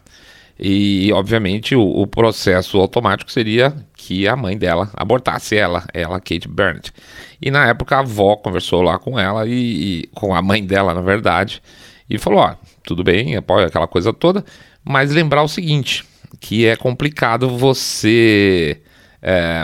E 0.59 1.11
obviamente 1.13 1.75
o, 1.75 1.83
o, 1.83 2.07
processo 2.07 2.79
automático 2.79 3.31
seria 3.31 3.75
que 3.95 4.27
a 4.27 4.35
mãe 4.35 4.57
dela 4.57 4.89
abortasse 4.95 5.55
ela, 5.55 5.85
ela, 5.93 6.19
Kate 6.19 6.47
Burnett. 6.47 6.91
E 7.39 7.51
na 7.51 7.67
época 7.67 7.95
a 7.95 7.99
avó 7.99 8.35
conversou 8.35 8.81
lá 8.81 8.97
com 8.97 9.19
ela 9.19 9.47
e, 9.47 9.51
e 9.53 10.07
com 10.15 10.33
a 10.33 10.41
mãe 10.41 10.65
dela, 10.65 10.95
na 10.95 11.01
verdade, 11.01 11.61
e 12.09 12.17
falou: 12.17 12.39
ó, 12.39 12.55
tudo 12.83 13.03
bem, 13.03 13.35
apoia 13.35 13.67
aquela 13.67 13.87
coisa 13.87 14.11
toda, 14.11 14.43
mas 14.83 15.11
lembrar 15.11 15.43
o 15.43 15.47
seguinte, 15.47 16.03
que 16.39 16.65
é 16.65 16.75
complicado 16.75 17.49
você 17.49 18.81
é, 19.21 19.63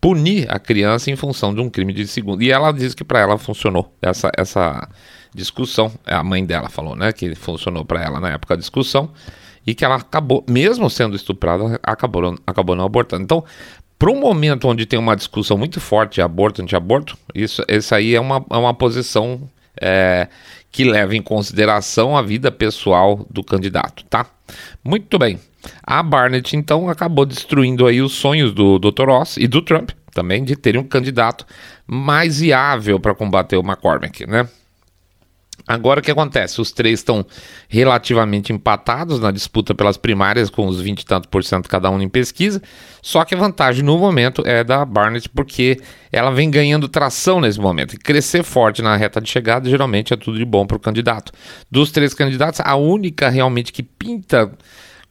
punir 0.00 0.50
a 0.50 0.58
criança 0.58 1.10
em 1.10 1.16
função 1.16 1.54
de 1.54 1.60
um 1.60 1.70
crime 1.70 1.92
de 1.92 2.06
segundo. 2.06 2.42
E 2.42 2.50
ela 2.50 2.72
diz 2.72 2.94
que 2.94 3.04
para 3.04 3.20
ela 3.20 3.38
funcionou 3.38 3.92
essa, 4.00 4.30
essa 4.36 4.88
discussão. 5.34 5.92
A 6.04 6.22
mãe 6.22 6.44
dela 6.44 6.68
falou, 6.68 6.96
né, 6.96 7.12
que 7.12 7.34
funcionou 7.34 7.84
para 7.84 8.02
ela 8.02 8.20
na 8.20 8.30
época 8.30 8.56
da 8.56 8.60
discussão 8.60 9.10
e 9.66 9.74
que 9.74 9.84
ela 9.84 9.96
acabou, 9.96 10.44
mesmo 10.48 10.90
sendo 10.90 11.14
estuprada, 11.14 11.78
acabou, 11.82 12.36
acabou 12.46 12.74
não 12.74 12.84
abortando. 12.84 13.22
Então, 13.22 13.44
para 13.98 14.10
um 14.10 14.18
momento 14.18 14.66
onde 14.66 14.84
tem 14.84 14.98
uma 14.98 15.14
discussão 15.14 15.56
muito 15.56 15.80
forte 15.80 16.14
de 16.14 16.22
aborto, 16.22 16.60
anti-aborto, 16.60 17.16
isso, 17.34 17.62
isso 17.68 17.94
aí 17.94 18.14
é 18.14 18.20
uma, 18.20 18.44
é 18.50 18.56
uma 18.56 18.74
posição 18.74 19.48
é, 19.80 20.28
que 20.72 20.84
leva 20.84 21.14
em 21.14 21.22
consideração 21.22 22.16
a 22.16 22.22
vida 22.22 22.50
pessoal 22.50 23.26
do 23.30 23.44
candidato, 23.44 24.04
tá? 24.06 24.26
Muito 24.82 25.18
bem. 25.18 25.38
A 25.84 26.02
Barnett, 26.02 26.56
então, 26.56 26.88
acabou 26.88 27.24
destruindo 27.24 27.86
aí 27.86 28.00
os 28.00 28.14
sonhos 28.14 28.52
do 28.52 28.78
Dr. 28.78 29.06
Ross 29.06 29.36
e 29.36 29.46
do 29.46 29.62
Trump 29.62 29.90
também 30.12 30.44
de 30.44 30.54
terem 30.54 30.80
um 30.80 30.84
candidato 30.84 31.46
mais 31.86 32.40
viável 32.40 33.00
para 33.00 33.14
combater 33.14 33.56
o 33.56 33.60
McCormick, 33.62 34.26
né? 34.26 34.48
Agora 35.66 36.00
o 36.00 36.02
que 36.02 36.10
acontece? 36.10 36.60
Os 36.60 36.72
três 36.72 37.00
estão 37.00 37.24
relativamente 37.68 38.52
empatados 38.52 39.20
na 39.20 39.30
disputa 39.30 39.74
pelas 39.74 39.96
primárias, 39.96 40.50
com 40.50 40.66
os 40.66 40.80
20 40.80 41.00
e 41.00 41.06
tanto 41.06 41.28
por 41.28 41.44
cento 41.44 41.68
cada 41.68 41.88
um 41.88 42.00
em 42.02 42.08
pesquisa. 42.08 42.60
Só 43.00 43.24
que 43.24 43.34
a 43.34 43.38
vantagem 43.38 43.84
no 43.84 43.96
momento 43.96 44.42
é 44.44 44.64
da 44.64 44.84
Barnett, 44.84 45.28
porque 45.28 45.80
ela 46.10 46.30
vem 46.30 46.50
ganhando 46.50 46.88
tração 46.88 47.40
nesse 47.40 47.60
momento. 47.60 47.94
E 47.94 47.98
crescer 47.98 48.42
forte 48.42 48.82
na 48.82 48.96
reta 48.96 49.20
de 49.20 49.30
chegada 49.30 49.68
geralmente 49.70 50.12
é 50.12 50.16
tudo 50.16 50.36
de 50.36 50.44
bom 50.44 50.66
para 50.66 50.76
o 50.76 50.80
candidato. 50.80 51.32
Dos 51.70 51.92
três 51.92 52.12
candidatos, 52.12 52.60
a 52.60 52.74
única 52.74 53.28
realmente 53.28 53.72
que 53.72 53.82
pinta 53.82 54.50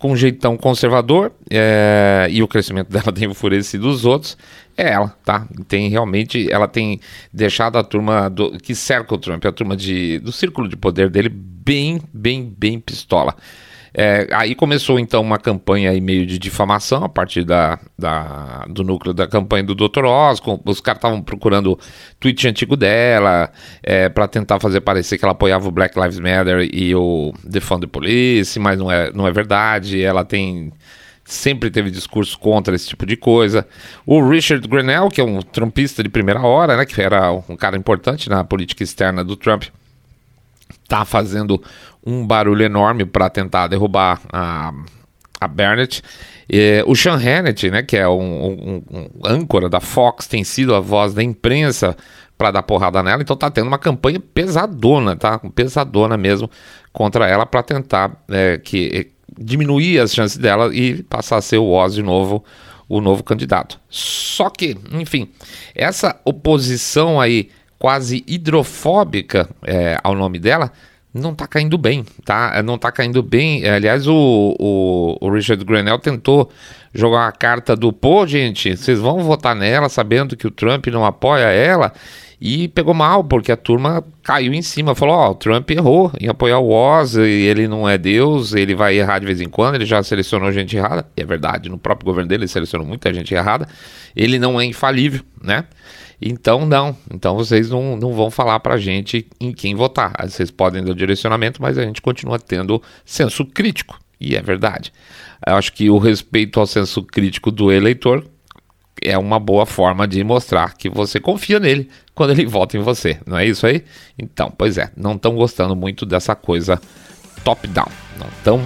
com 0.02 0.14
um 0.14 0.18
jeitão 0.18 0.58
conservador 0.58 1.32
é, 1.48 2.28
e 2.32 2.42
o 2.42 2.48
crescimento 2.48 2.90
dela 2.92 3.14
tem 3.14 3.30
enfurecido 3.30 3.88
os 3.88 4.04
outros, 4.04 4.36
é 4.76 4.94
ela, 4.94 5.16
tá? 5.24 5.48
Tem 5.68 5.90
realmente, 5.90 6.52
ela 6.52 6.68
tem 6.68 7.00
deixado 7.32 7.78
a 7.78 7.84
turma 7.84 8.28
do, 8.28 8.58
que 8.58 8.74
cerca 8.74 9.14
o 9.14 9.18
Trump, 9.20 9.46
a 9.46 9.52
turma 9.52 9.78
de, 9.78 10.18
do 10.18 10.32
círculo 10.32 10.68
de 10.68 10.76
poder 10.76 11.08
dele 11.08 11.30
bem, 11.30 12.02
bem, 12.12 12.52
bem 12.58 12.80
pistola. 12.80 13.36
É, 13.94 14.28
aí 14.32 14.56
começou 14.56 14.98
então 14.98 15.22
uma 15.22 15.38
campanha 15.38 15.92
aí 15.92 16.00
meio 16.00 16.26
de 16.26 16.40
difamação 16.40 17.04
a 17.04 17.10
partir 17.10 17.44
da, 17.44 17.78
da 18.00 18.66
do 18.70 18.84
núcleo 18.84 19.14
da 19.14 19.28
campanha 19.28 19.64
do 19.64 19.76
Dr. 19.76 20.06
Oz. 20.06 20.40
Com, 20.40 20.60
os 20.66 20.80
caras 20.80 21.00
estavam 21.00 21.22
procurando 21.22 21.78
tweet 22.20 22.48
antigo 22.48 22.78
dela 22.78 23.52
é, 23.84 24.08
para 24.08 24.28
tentar 24.28 24.60
fazer 24.60 24.82
parecer 24.82 25.18
que 25.18 25.26
ela 25.26 25.34
apoiava 25.34 25.68
o 25.68 25.72
Black 25.72 26.00
Lives 26.00 26.20
Matter 26.20 26.70
e 26.72 26.96
o 26.96 27.34
Defund 27.44 27.82
the 27.82 27.88
Police, 27.88 28.58
mas 28.60 28.80
não 28.80 28.92
é, 28.92 29.12
não 29.12 29.28
é 29.28 29.32
verdade. 29.32 30.02
Ela 30.02 30.24
tem 30.24 30.72
sempre 31.24 31.70
teve 31.70 31.90
discurso 31.90 32.38
contra 32.38 32.76
esse 32.76 32.88
tipo 32.88 33.06
de 33.06 33.16
coisa. 33.16 33.66
O 34.06 34.28
Richard 34.28 34.68
Grenell, 34.68 35.10
que 35.10 35.22
é 35.22 35.24
um 35.24 35.42
trumpista 35.42 36.04
de 36.04 36.10
primeira 36.10 36.42
hora, 36.42 36.76
né, 36.76 36.86
que 36.86 37.02
era 37.02 37.32
um 37.32 37.56
cara 37.56 37.78
importante 37.78 38.30
na 38.30 38.44
política 38.44 38.84
externa 38.84 39.24
do 39.24 39.36
Trump, 39.36 39.64
tá 40.88 41.06
fazendo 41.06 41.62
um 42.06 42.26
barulho 42.26 42.64
enorme 42.64 43.06
para 43.06 43.30
tentar 43.30 43.68
derrubar 43.68 44.22
a, 44.32 44.74
a 45.40 45.48
Bernett. 45.48 46.02
E, 46.50 46.84
o 46.86 46.96
Sean 46.96 47.16
Hannity, 47.16 47.72
né, 47.72 47.84
que 47.84 47.98
é 47.98 48.08
um, 48.08 48.46
um, 48.46 48.84
um, 48.92 49.10
âncora 49.26 49.70
da 49.70 49.80
Fox, 49.80 50.28
tem 50.28 50.44
sido 50.44 50.76
a 50.76 50.80
voz 50.80 51.14
da 51.14 51.24
imprensa 51.24 51.96
para 52.38 52.52
dar 52.52 52.64
porrada 52.64 53.04
nela, 53.04 53.22
então 53.22 53.36
tá 53.36 53.52
tendo 53.52 53.68
uma 53.68 53.78
campanha 53.78 54.20
pesadona, 54.20 55.16
tá? 55.16 55.38
Pesadona 55.54 56.18
mesmo 56.18 56.50
contra 56.92 57.28
ela 57.28 57.46
para 57.46 57.62
tentar 57.62 58.24
é, 58.30 58.58
que 58.58 59.12
diminuir 59.40 60.00
as 60.00 60.12
chances 60.12 60.38
dela 60.38 60.74
e 60.76 61.04
passar 61.04 61.38
a 61.38 61.42
ser 61.42 61.60
o 61.60 61.70
Oz 61.70 61.94
de 61.94 62.02
novo, 62.02 62.44
o 62.90 63.00
novo 63.00 63.24
candidato. 63.24 63.80
Só 63.90 64.50
que, 64.50 64.76
enfim, 64.92 65.30
essa 65.76 66.20
oposição 66.26 67.22
aí 67.22 67.50
quase 67.82 68.24
hidrofóbica 68.28 69.50
é, 69.64 69.98
ao 70.04 70.14
nome 70.14 70.38
dela 70.38 70.72
não 71.12 71.34
tá 71.34 71.48
caindo 71.48 71.80
bem, 71.80 72.06
tá? 72.24 72.62
Não 72.64 72.78
tá 72.78 72.92
caindo 72.92 73.24
bem. 73.24 73.68
Aliás, 73.68 74.08
o, 74.08 74.56
o, 74.60 75.18
o 75.20 75.30
Richard 75.34 75.66
Grenell 75.66 75.98
tentou 75.98 76.50
jogar 76.94 77.28
a 77.28 77.32
carta 77.32 77.76
do 77.76 77.92
pô, 77.92 78.26
gente, 78.28 78.78
vocês 78.78 79.00
vão 79.00 79.20
votar 79.20 79.56
nela 79.56 79.90
sabendo 79.90 80.38
que 80.38 80.46
o 80.46 80.52
Trump 80.52 80.86
não 80.88 81.04
apoia 81.04 81.46
ela. 81.46 81.92
E 82.40 82.68
pegou 82.70 82.94
mal, 82.94 83.24
porque 83.24 83.52
a 83.52 83.58
turma 83.58 84.04
caiu 84.24 84.54
em 84.54 84.62
cima, 84.62 84.96
falou: 84.96 85.16
Ó, 85.16 85.28
oh, 85.28 85.32
o 85.32 85.36
Trump 85.36 85.70
errou 85.72 86.12
em 86.20 86.28
apoiar 86.28 86.60
o 86.60 86.70
Oz, 86.72 87.16
ele 87.16 87.68
não 87.68 87.90
é 87.90 87.98
Deus, 87.98 88.54
ele 88.54 88.74
vai 88.74 88.98
errar 88.98 89.20
de 89.20 89.26
vez 89.26 89.42
em 89.42 89.50
quando, 89.50 89.76
ele 89.76 89.86
já 89.86 90.02
selecionou 90.02 90.52
gente 90.52 90.78
errada. 90.78 91.06
E 91.18 91.22
é 91.22 91.26
verdade, 91.26 91.68
no 91.68 91.78
próprio 91.78 92.06
governo 92.06 92.30
dele 92.30 92.44
ele 92.44 92.48
selecionou 92.48 92.88
muita 92.88 93.14
gente 93.14 93.34
errada. 93.34 93.68
Ele 94.16 94.40
não 94.40 94.60
é 94.60 94.66
infalível, 94.66 95.22
né? 95.44 95.66
Então, 96.22 96.66
não. 96.66 96.96
Então, 97.12 97.36
vocês 97.36 97.70
não, 97.70 97.96
não 97.96 98.14
vão 98.14 98.30
falar 98.30 98.60
pra 98.60 98.78
gente 98.78 99.28
em 99.40 99.52
quem 99.52 99.74
votar. 99.74 100.14
Vocês 100.22 100.52
podem 100.52 100.84
dar 100.84 100.92
o 100.92 100.96
direcionamento, 100.96 101.62
mas 101.62 101.78
a 101.78 101.84
gente 101.84 102.02
continua 102.02 102.38
tendo 102.38 102.82
senso 103.04 103.44
crítico. 103.46 104.00
E 104.20 104.36
é 104.36 104.42
verdade. 104.42 104.94
Eu 105.46 105.56
acho 105.56 105.74
que 105.74 105.90
o 105.90 105.98
respeito 105.98 106.60
ao 106.60 106.68
senso 106.68 107.02
crítico 107.02 107.50
do 107.50 107.72
eleitor 107.72 108.24
é 109.02 109.18
uma 109.18 109.40
boa 109.40 109.66
forma 109.66 110.08
de 110.08 110.24
mostrar 110.24 110.76
que 110.76 110.88
você 110.88 111.20
confia 111.20 111.60
nele 111.60 111.90
quando 112.14 112.30
ele 112.30 112.46
vota 112.46 112.78
em 112.78 112.82
você. 112.82 113.20
Não 113.26 113.36
é 113.36 113.48
isso 113.48 113.66
aí? 113.66 113.84
Então, 114.20 114.54
pois 114.56 114.78
é, 114.78 114.92
não 114.96 115.14
estão 115.14 115.34
gostando 115.34 115.76
muito 115.76 116.06
dessa 116.06 116.36
coisa 116.36 116.80
top-down. 117.44 117.90
Não 118.20 118.28
estão 118.28 118.62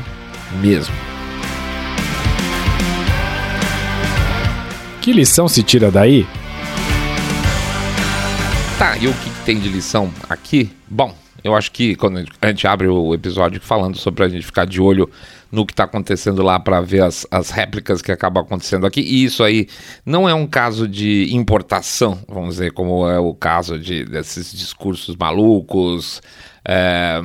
mesmo. 0.60 0.94
Que 5.02 5.14
lição 5.14 5.48
se 5.48 5.64
tira 5.64 5.90
daí? 5.90 6.28
Tá, 8.78 8.98
e 8.98 9.08
o 9.08 9.14
que 9.14 9.30
tem 9.46 9.58
de 9.58 9.70
lição 9.70 10.12
aqui? 10.30 10.70
Bom, 10.90 11.16
eu 11.42 11.56
acho 11.56 11.72
que 11.72 11.96
quando 11.96 12.26
a 12.42 12.48
gente 12.48 12.68
abre 12.68 12.90
o 12.90 13.14
episódio 13.14 13.62
falando 13.62 13.96
sobre 13.98 14.26
a 14.26 14.28
gente 14.28 14.46
ficar 14.46 14.66
de 14.66 14.82
olho 14.82 15.10
no 15.50 15.66
que 15.66 15.72
está 15.72 15.86
acontecendo 15.86 16.44
lá 16.44 16.60
para 16.60 16.82
ver 16.82 17.02
as, 17.02 17.26
as 17.32 17.52
réplicas 17.52 18.02
que 18.02 18.12
acabam 18.12 18.44
acontecendo 18.44 18.86
aqui. 18.86 19.00
E 19.00 19.24
isso 19.24 19.46
aí 19.46 19.70
não 20.06 20.28
é 20.28 20.34
um 20.34 20.46
caso 20.46 20.90
de 20.90 21.34
importação, 21.34 22.20
vamos 22.28 22.56
dizer, 22.56 22.74
como 22.74 23.10
é 23.10 23.18
o 23.18 23.34
caso 23.34 23.80
de, 23.80 24.04
desses 24.04 24.52
discursos 24.52 25.16
malucos, 25.16 26.22
é, 26.68 27.22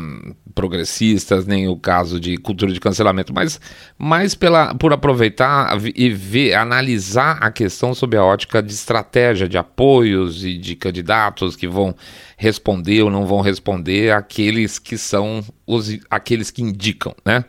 progressistas, 0.55 1.47
nem 1.47 1.67
o 1.69 1.77
caso 1.77 2.21
de 2.21 2.37
cultura 2.37 2.73
de 2.73 2.79
cancelamento, 2.79 3.33
mas 3.33 3.61
mais 3.99 4.35
pela, 4.35 4.75
por 4.75 4.93
aproveitar 4.93 5.79
e 5.95 6.11
ver, 6.11 6.55
analisar 6.55 7.39
a 7.41 7.51
questão 7.51 7.95
sob 7.95 8.17
a 8.17 8.25
ótica 8.25 8.63
de 8.63 8.73
estratégia, 8.73 9.49
de 9.49 9.57
apoios 9.57 10.45
e 10.45 10.59
de 10.59 10.77
candidatos 10.77 11.57
que 11.57 11.67
vão 11.67 11.95
responder 12.37 13.03
ou 13.03 13.11
não 13.11 13.25
vão 13.27 13.41
responder 13.41 14.13
aqueles 14.13 14.79
que 14.79 14.99
são 14.99 15.43
os, 15.67 15.99
aqueles 16.11 16.51
que 16.51 16.63
indicam, 16.63 17.15
né? 17.25 17.45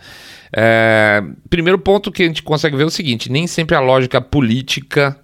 É, 0.54 1.24
primeiro 1.50 1.80
ponto 1.80 2.12
que 2.12 2.24
a 2.24 2.26
gente 2.26 2.44
consegue 2.44 2.76
ver 2.76 2.84
é 2.84 2.88
o 2.88 2.92
seguinte: 2.92 3.32
nem 3.32 3.48
sempre 3.48 3.76
a 3.76 3.80
lógica 3.80 4.22
política 4.22 5.18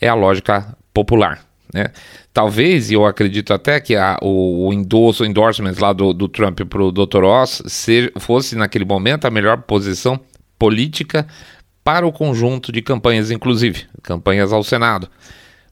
é 0.00 0.08
a 0.08 0.14
lógica 0.14 0.76
popular. 0.92 1.53
Né? 1.74 1.88
Talvez, 2.32 2.88
e 2.88 2.94
eu 2.94 3.04
acredito 3.04 3.52
até 3.52 3.80
que 3.80 3.96
a, 3.96 4.16
o, 4.22 4.68
o 4.68 4.72
endosso, 4.72 5.24
o 5.24 5.26
endorsement 5.26 5.74
lá 5.80 5.92
do, 5.92 6.14
do 6.14 6.28
Trump 6.28 6.60
para 6.60 6.80
o 6.80 6.92
Dr. 6.92 7.24
Oz 7.24 7.64
se, 7.66 8.12
fosse 8.20 8.54
naquele 8.54 8.84
momento 8.84 9.24
a 9.24 9.30
melhor 9.30 9.60
posição 9.62 10.20
política 10.56 11.26
para 11.82 12.06
o 12.06 12.12
conjunto 12.12 12.70
de 12.70 12.80
campanhas, 12.80 13.32
inclusive 13.32 13.86
campanhas 14.04 14.52
ao 14.52 14.62
Senado. 14.62 15.10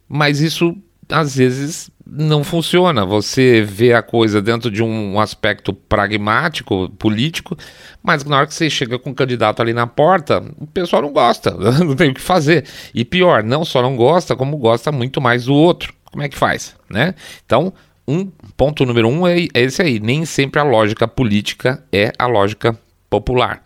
Mas 0.09 0.41
isso 0.41 0.77
às 1.09 1.37
vezes 1.37 1.89
não 2.15 2.45
funciona. 2.45 3.07
Você 3.07 3.63
vê 3.63 3.95
a 3.95 4.03
coisa 4.03 4.43
dentro 4.43 4.71
de 4.71 4.83
um 4.83 5.19
aspecto 5.19 5.73
pragmático, 5.73 6.91
político, 6.91 7.57
mas 8.03 8.23
na 8.25 8.37
hora 8.37 8.47
que 8.47 8.55
você 8.55 8.69
chega 8.69 8.99
com 8.99 9.11
o 9.11 9.15
candidato 9.15 9.63
ali 9.63 9.73
na 9.73 9.87
porta, 9.87 10.45
o 10.59 10.67
pessoal 10.67 11.01
não 11.01 11.13
gosta, 11.13 11.51
não 11.83 11.97
tem 11.97 12.11
o 12.11 12.15
que 12.15 12.21
fazer. 12.21 12.67
E 12.95 13.05
pior, 13.05 13.43
não 13.43 13.65
só 13.65 13.81
não 13.81 13.97
gosta, 13.97 14.37
como 14.37 14.59
gosta 14.59 14.93
muito 14.93 15.21
mais 15.21 15.47
do 15.47 15.55
outro. 15.55 15.95
Como 16.11 16.23
é 16.23 16.29
que 16.29 16.37
faz, 16.37 16.77
né? 16.91 17.15
Então, 17.47 17.73
um 18.07 18.27
ponto 18.57 18.85
número 18.85 19.09
um 19.09 19.27
é, 19.27 19.45
é 19.55 19.63
esse 19.63 19.81
aí. 19.81 19.99
Nem 19.99 20.27
sempre 20.27 20.61
a 20.61 20.65
lógica 20.65 21.09
política 21.09 21.83
é 21.91 22.13
a 22.19 22.27
lógica 22.27 22.79
popular. 23.09 23.63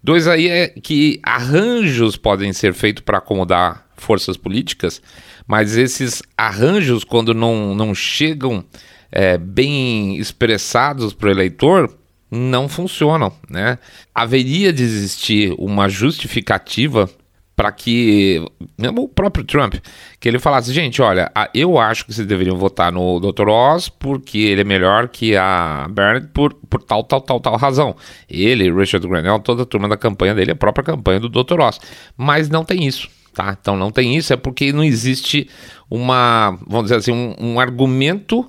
Dois 0.00 0.28
aí 0.28 0.48
é 0.48 0.68
que 0.68 1.20
arranjos 1.22 2.16
podem 2.16 2.52
ser 2.52 2.74
feitos 2.74 3.02
para 3.02 3.18
acomodar 3.18 3.81
forças 4.02 4.36
políticas, 4.36 5.00
mas 5.46 5.76
esses 5.76 6.22
arranjos, 6.36 7.04
quando 7.04 7.32
não, 7.32 7.74
não 7.74 7.94
chegam 7.94 8.64
é, 9.10 9.36
bem 9.36 10.16
expressados 10.16 11.12
para 11.12 11.28
o 11.28 11.30
eleitor, 11.30 11.94
não 12.30 12.68
funcionam. 12.68 13.32
Né? 13.48 13.78
Haveria 14.14 14.72
de 14.72 14.82
existir 14.82 15.54
uma 15.58 15.88
justificativa 15.88 17.08
para 17.54 17.70
que, 17.70 18.42
mesmo 18.78 19.02
o 19.02 19.08
próprio 19.08 19.44
Trump, 19.44 19.74
que 20.18 20.26
ele 20.26 20.38
falasse, 20.38 20.72
gente, 20.72 21.02
olha, 21.02 21.30
eu 21.54 21.78
acho 21.78 22.06
que 22.06 22.12
vocês 22.12 22.26
deveriam 22.26 22.56
votar 22.56 22.90
no 22.90 23.20
Dr. 23.20 23.48
Oz 23.48 23.90
porque 23.90 24.38
ele 24.38 24.62
é 24.62 24.64
melhor 24.64 25.08
que 25.08 25.36
a 25.36 25.86
Barrett 25.90 26.28
por, 26.28 26.54
por 26.54 26.82
tal, 26.82 27.04
tal, 27.04 27.20
tal, 27.20 27.38
tal 27.38 27.56
razão. 27.56 27.94
Ele, 28.28 28.72
Richard 28.72 29.06
Grenell, 29.06 29.38
toda 29.38 29.64
a 29.64 29.66
turma 29.66 29.86
da 29.86 29.98
campanha 29.98 30.34
dele, 30.34 30.52
a 30.52 30.56
própria 30.56 30.82
campanha 30.82 31.20
do 31.20 31.28
Dr. 31.28 31.60
Oz. 31.60 31.78
Mas 32.16 32.48
não 32.48 32.64
tem 32.64 32.86
isso 32.86 33.08
tá? 33.34 33.56
Então 33.60 33.76
não 33.76 33.90
tem 33.90 34.16
isso, 34.16 34.32
é 34.32 34.36
porque 34.36 34.72
não 34.72 34.84
existe 34.84 35.48
uma, 35.90 36.58
vamos 36.66 36.84
dizer 36.84 36.96
assim, 36.96 37.12
um, 37.12 37.34
um 37.38 37.60
argumento 37.60 38.48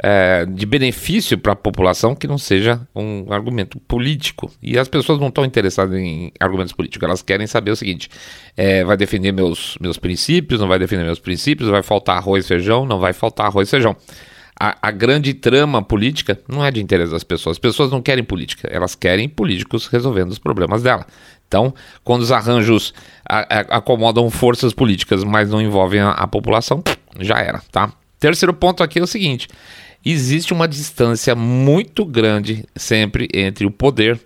é, 0.00 0.46
de 0.46 0.64
benefício 0.64 1.36
para 1.36 1.52
a 1.52 1.56
população 1.56 2.14
que 2.14 2.28
não 2.28 2.38
seja 2.38 2.80
um 2.94 3.32
argumento 3.32 3.80
político. 3.80 4.50
E 4.62 4.78
as 4.78 4.88
pessoas 4.88 5.18
não 5.18 5.28
estão 5.28 5.44
interessadas 5.44 5.98
em 5.98 6.32
argumentos 6.38 6.72
políticos, 6.72 7.04
elas 7.06 7.22
querem 7.22 7.46
saber 7.46 7.72
o 7.72 7.76
seguinte: 7.76 8.08
é, 8.56 8.84
vai 8.84 8.96
defender 8.96 9.32
meus, 9.32 9.76
meus 9.80 9.98
princípios, 9.98 10.60
não 10.60 10.68
vai 10.68 10.78
defender 10.78 11.04
meus 11.04 11.18
princípios, 11.18 11.68
vai 11.68 11.82
faltar 11.82 12.18
arroz 12.18 12.44
e 12.44 12.48
feijão, 12.48 12.86
não 12.86 13.00
vai 13.00 13.12
faltar 13.12 13.46
arroz 13.46 13.68
e 13.68 13.70
feijão. 13.70 13.96
A, 14.60 14.88
a, 14.88 14.90
grande 14.90 15.34
trama 15.34 15.80
política 15.82 16.40
não 16.48 16.64
é 16.64 16.70
de 16.70 16.82
interesse 16.82 17.12
das 17.12 17.22
pessoas. 17.22 17.54
As 17.54 17.60
pessoas 17.60 17.90
não 17.90 18.02
querem 18.02 18.24
política, 18.24 18.68
elas 18.70 18.94
querem 18.94 19.28
políticos 19.28 19.86
resolvendo 19.86 20.30
os 20.30 20.38
problemas 20.38 20.82
dela. 20.82 21.06
Então, 21.46 21.72
quando 22.02 22.22
os 22.22 22.32
arranjos 22.32 22.92
a, 23.28 23.38
acomodam 23.76 24.28
forças 24.30 24.72
políticas, 24.72 25.22
mas 25.22 25.48
não 25.48 25.62
envolvem 25.62 26.00
a 26.00 26.26
população, 26.26 26.82
já 27.20 27.38
era, 27.38 27.62
tá? 27.70 27.92
Terceiro 28.18 28.52
ponto 28.52 28.82
aqui 28.82 28.98
é 28.98 29.02
o 29.02 29.06
seguinte: 29.06 29.48
existe 30.04 30.52
uma 30.52 30.66
distância 30.66 31.34
muito 31.34 32.04
grande 32.04 32.64
sempre 32.74 33.28
entre 33.32 33.64
o 33.64 33.70
poder 33.70 34.20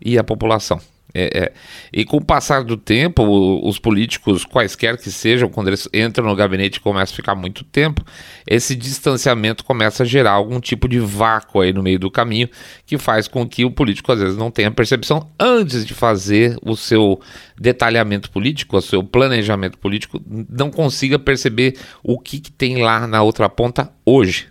e 0.00 0.18
a 0.18 0.24
população. 0.24 0.80
É, 1.14 1.44
é. 1.44 1.52
E 1.92 2.04
com 2.04 2.18
o 2.18 2.24
passar 2.24 2.62
do 2.62 2.76
tempo, 2.76 3.22
os 3.66 3.78
políticos, 3.78 4.44
quaisquer 4.44 4.96
que 4.98 5.10
sejam, 5.10 5.48
quando 5.48 5.68
eles 5.68 5.88
entram 5.92 6.26
no 6.26 6.36
gabinete 6.36 6.76
e 6.76 6.80
começam 6.80 7.14
a 7.14 7.16
ficar 7.16 7.34
muito 7.34 7.64
tempo, 7.64 8.04
esse 8.46 8.74
distanciamento 8.74 9.64
começa 9.64 10.02
a 10.02 10.06
gerar 10.06 10.32
algum 10.32 10.60
tipo 10.60 10.86
de 10.88 10.98
vácuo 10.98 11.62
aí 11.62 11.72
no 11.72 11.82
meio 11.82 11.98
do 11.98 12.10
caminho, 12.10 12.48
que 12.84 12.98
faz 12.98 13.26
com 13.26 13.48
que 13.48 13.64
o 13.64 13.70
político 13.70 14.12
às 14.12 14.20
vezes 14.20 14.36
não 14.36 14.50
tenha 14.50 14.70
percepção 14.70 15.30
antes 15.40 15.86
de 15.86 15.94
fazer 15.94 16.56
o 16.62 16.76
seu 16.76 17.20
detalhamento 17.58 18.30
político, 18.30 18.76
o 18.76 18.82
seu 18.82 19.02
planejamento 19.02 19.78
político, 19.78 20.20
não 20.26 20.70
consiga 20.70 21.18
perceber 21.18 21.76
o 22.02 22.18
que, 22.18 22.38
que 22.38 22.52
tem 22.52 22.82
lá 22.82 23.06
na 23.06 23.22
outra 23.22 23.48
ponta 23.48 23.90
hoje. 24.04 24.48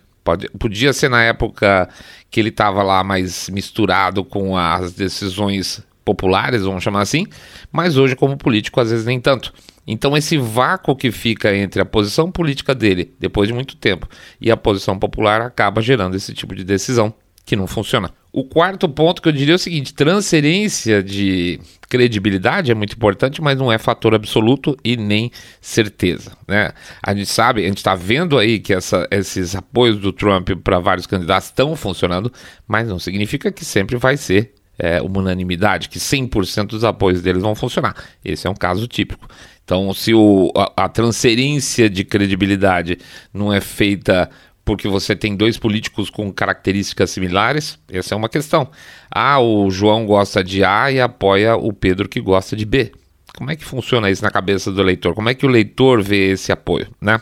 Podia 0.60 0.92
ser 0.92 1.10
na 1.10 1.24
época 1.24 1.88
que 2.30 2.42
ele 2.42 2.50
estava 2.50 2.84
lá 2.84 3.02
mais 3.02 3.48
misturado 3.48 4.26
com 4.26 4.58
as 4.58 4.92
decisões 4.92 5.82
populares, 6.08 6.62
vamos 6.62 6.82
chamar 6.82 7.02
assim, 7.02 7.28
mas 7.70 7.98
hoje, 7.98 8.16
como 8.16 8.38
político, 8.38 8.80
às 8.80 8.92
vezes 8.92 9.06
nem 9.06 9.20
tanto. 9.20 9.54
Então, 9.86 10.16
esse 10.16 10.38
vácuo 10.38 10.96
que 10.96 11.12
fica 11.12 11.54
entre 11.54 11.82
a 11.82 11.86
posição 11.86 12.32
política 12.32 12.74
dele, 12.74 13.14
depois 13.20 13.50
de 13.50 13.54
muito 13.54 13.76
tempo, 13.76 14.08
e 14.40 14.50
a 14.50 14.56
posição 14.56 14.98
popular 14.98 15.42
acaba 15.42 15.82
gerando 15.82 16.16
esse 16.16 16.34
tipo 16.34 16.56
de 16.56 16.64
decisão 16.64 17.14
que 17.46 17.58
não 17.58 17.68
funciona. 17.68 18.10
O 18.32 18.44
quarto 18.44 18.88
ponto 18.88 19.22
que 19.22 19.28
eu 19.28 19.34
diria 19.34 19.54
é 19.54 19.56
o 19.56 19.60
seguinte: 19.60 19.94
transferência 19.94 21.04
de 21.04 21.60
credibilidade 21.90 22.72
é 22.72 22.76
muito 22.76 22.94
importante, 22.94 23.42
mas 23.42 23.58
não 23.58 23.72
é 23.72 23.78
fator 23.78 24.14
absoluto 24.14 24.78
e 24.84 24.96
nem 24.96 25.32
certeza. 25.60 26.34
Né? 26.48 26.72
A 27.02 27.14
gente 27.14 27.30
sabe, 27.30 27.64
a 27.64 27.68
gente 27.68 27.78
está 27.78 27.96
vendo 27.96 28.38
aí 28.38 28.60
que 28.60 28.74
essa, 28.74 29.08
esses 29.10 29.56
apoios 29.56 29.98
do 29.98 30.14
Trump 30.14 30.50
para 30.64 30.80
vários 30.80 31.08
candidatos 31.08 31.48
estão 31.48 31.76
funcionando, 31.76 32.32
mas 32.68 32.88
não 32.88 33.00
significa 33.00 33.52
que 33.52 33.66
sempre 33.66 33.98
vai 33.98 34.18
ser 34.18 34.54
é, 34.78 35.02
unanimidade, 35.02 35.90
que 35.90 36.00
100% 36.00 36.68
dos 36.68 36.84
apoios 36.84 37.22
deles 37.22 37.42
vão 37.42 37.56
funcionar. 37.56 37.96
Esse 38.24 38.48
é 38.48 38.50
um 38.50 38.56
caso 38.56 38.88
típico. 38.88 39.28
Então, 39.64 39.94
se 39.94 40.14
o, 40.14 40.52
a, 40.56 40.86
a 40.86 40.90
transferência 40.90 41.90
de 41.90 42.04
credibilidade 42.04 42.98
não 43.34 43.52
é 43.52 43.60
feita 43.60 44.30
porque 44.64 44.88
você 44.90 45.16
tem 45.16 45.34
dois 45.34 45.58
políticos 45.58 46.10
com 46.10 46.32
características 46.32 47.10
similares, 47.12 47.80
essa 47.90 48.14
é 48.14 48.18
uma 48.18 48.28
questão. 48.28 48.70
Ah, 49.10 49.40
o 49.40 49.70
João 49.72 50.06
gosta 50.06 50.44
de 50.44 50.62
A 50.62 50.92
e 50.92 51.00
apoia 51.00 51.56
o 51.56 51.72
Pedro 51.72 52.10
que 52.10 52.20
gosta 52.20 52.54
de 52.54 52.66
B. 52.66 52.92
Como 53.34 53.50
é 53.50 53.56
que 53.56 53.64
funciona 53.64 54.10
isso 54.10 54.24
na 54.24 54.30
cabeça 54.30 54.70
do 54.70 54.82
eleitor? 54.82 55.14
Como 55.14 55.30
é 55.30 55.34
que 55.34 55.46
o 55.46 55.50
leitor 55.50 56.02
vê 56.02 56.32
esse 56.32 56.52
apoio, 56.52 56.88
né? 57.00 57.22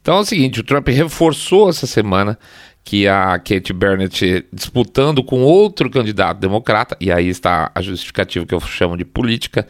Então 0.00 0.18
é 0.18 0.20
o 0.20 0.24
seguinte, 0.24 0.60
o 0.60 0.62
Trump 0.62 0.86
reforçou 0.88 1.68
essa 1.68 1.86
semana 1.88 2.38
que 2.86 3.08
a 3.08 3.36
Kate 3.40 3.72
Bennett 3.72 4.46
disputando 4.52 5.20
com 5.24 5.42
outro 5.42 5.90
candidato 5.90 6.38
democrata, 6.38 6.96
e 7.00 7.10
aí 7.10 7.28
está 7.28 7.68
a 7.74 7.82
justificativa 7.82 8.46
que 8.46 8.54
eu 8.54 8.60
chamo 8.60 8.96
de 8.96 9.04
política, 9.04 9.66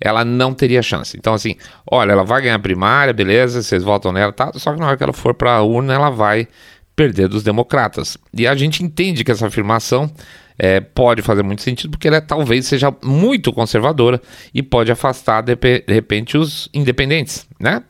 ela 0.00 0.24
não 0.24 0.52
teria 0.52 0.82
chance. 0.82 1.16
Então, 1.16 1.32
assim, 1.32 1.54
olha, 1.88 2.10
ela 2.10 2.24
vai 2.24 2.42
ganhar 2.42 2.56
a 2.56 2.58
primária, 2.58 3.14
beleza, 3.14 3.62
vocês 3.62 3.84
votam 3.84 4.10
nela, 4.10 4.32
tá? 4.32 4.50
Só 4.56 4.74
que 4.74 4.80
na 4.80 4.88
hora 4.88 4.96
que 4.96 5.02
ela 5.04 5.12
for 5.12 5.32
para 5.32 5.52
a 5.52 5.62
urna, 5.62 5.94
ela 5.94 6.10
vai 6.10 6.48
perder 6.96 7.28
dos 7.28 7.44
democratas. 7.44 8.18
E 8.34 8.48
a 8.48 8.54
gente 8.56 8.82
entende 8.82 9.22
que 9.22 9.30
essa 9.30 9.46
afirmação 9.46 10.10
é, 10.58 10.80
pode 10.80 11.22
fazer 11.22 11.44
muito 11.44 11.62
sentido, 11.62 11.92
porque 11.92 12.08
ela 12.08 12.20
talvez 12.20 12.66
seja 12.66 12.92
muito 13.00 13.52
conservadora 13.52 14.20
e 14.52 14.60
pode 14.60 14.90
afastar, 14.90 15.40
de, 15.40 15.54
de 15.54 15.94
repente, 15.94 16.36
os 16.36 16.68
independentes, 16.74 17.46
né? 17.60 17.80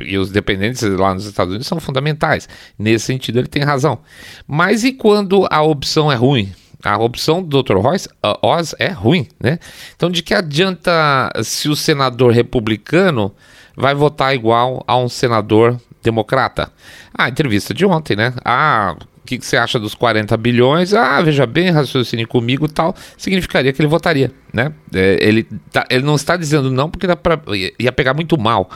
E 0.00 0.18
os 0.18 0.30
dependentes 0.30 0.82
lá 0.82 1.14
nos 1.14 1.26
Estados 1.26 1.50
Unidos 1.50 1.66
são 1.66 1.80
fundamentais. 1.80 2.48
Nesse 2.78 3.06
sentido, 3.06 3.38
ele 3.38 3.48
tem 3.48 3.62
razão. 3.62 3.98
Mas 4.46 4.84
e 4.84 4.92
quando 4.92 5.46
a 5.50 5.62
opção 5.62 6.10
é 6.10 6.14
ruim? 6.14 6.52
A 6.84 6.98
opção 6.98 7.42
do 7.42 7.62
Dr. 7.62 7.76
Royce, 7.78 8.08
Oz 8.42 8.74
é 8.78 8.88
ruim, 8.88 9.26
né? 9.40 9.58
Então, 9.96 10.10
de 10.10 10.22
que 10.22 10.34
adianta 10.34 11.30
se 11.42 11.68
o 11.68 11.74
senador 11.74 12.32
republicano 12.32 13.34
vai 13.74 13.94
votar 13.94 14.34
igual 14.34 14.84
a 14.86 14.96
um 14.96 15.08
senador 15.08 15.80
democrata? 16.02 16.70
Ah, 17.16 17.28
entrevista 17.28 17.72
de 17.72 17.86
ontem, 17.86 18.14
né? 18.14 18.34
Ah, 18.44 18.96
o 18.98 19.26
que, 19.26 19.38
que, 19.38 19.46
você 19.46 19.56
acha 19.56 19.80
dos 19.80 19.94
40 19.94 20.36
bilhões? 20.36 20.92
Ah, 20.92 21.22
veja 21.22 21.46
bem, 21.46 21.70
raciocine 21.70 22.26
comigo 22.26 22.68
tal. 22.68 22.94
Significaria 23.16 23.72
que 23.72 23.80
ele 23.80 23.88
votaria, 23.88 24.30
né? 24.52 24.70
É, 24.94 25.16
ele, 25.26 25.44
tá, 25.72 25.86
ele 25.88 26.04
não 26.04 26.14
está 26.14 26.36
dizendo 26.36 26.70
não 26.70 26.90
porque 26.90 27.06
dá 27.06 27.16
pra, 27.16 27.40
ia 27.78 27.90
pegar 27.90 28.12
muito 28.12 28.36
mal 28.38 28.68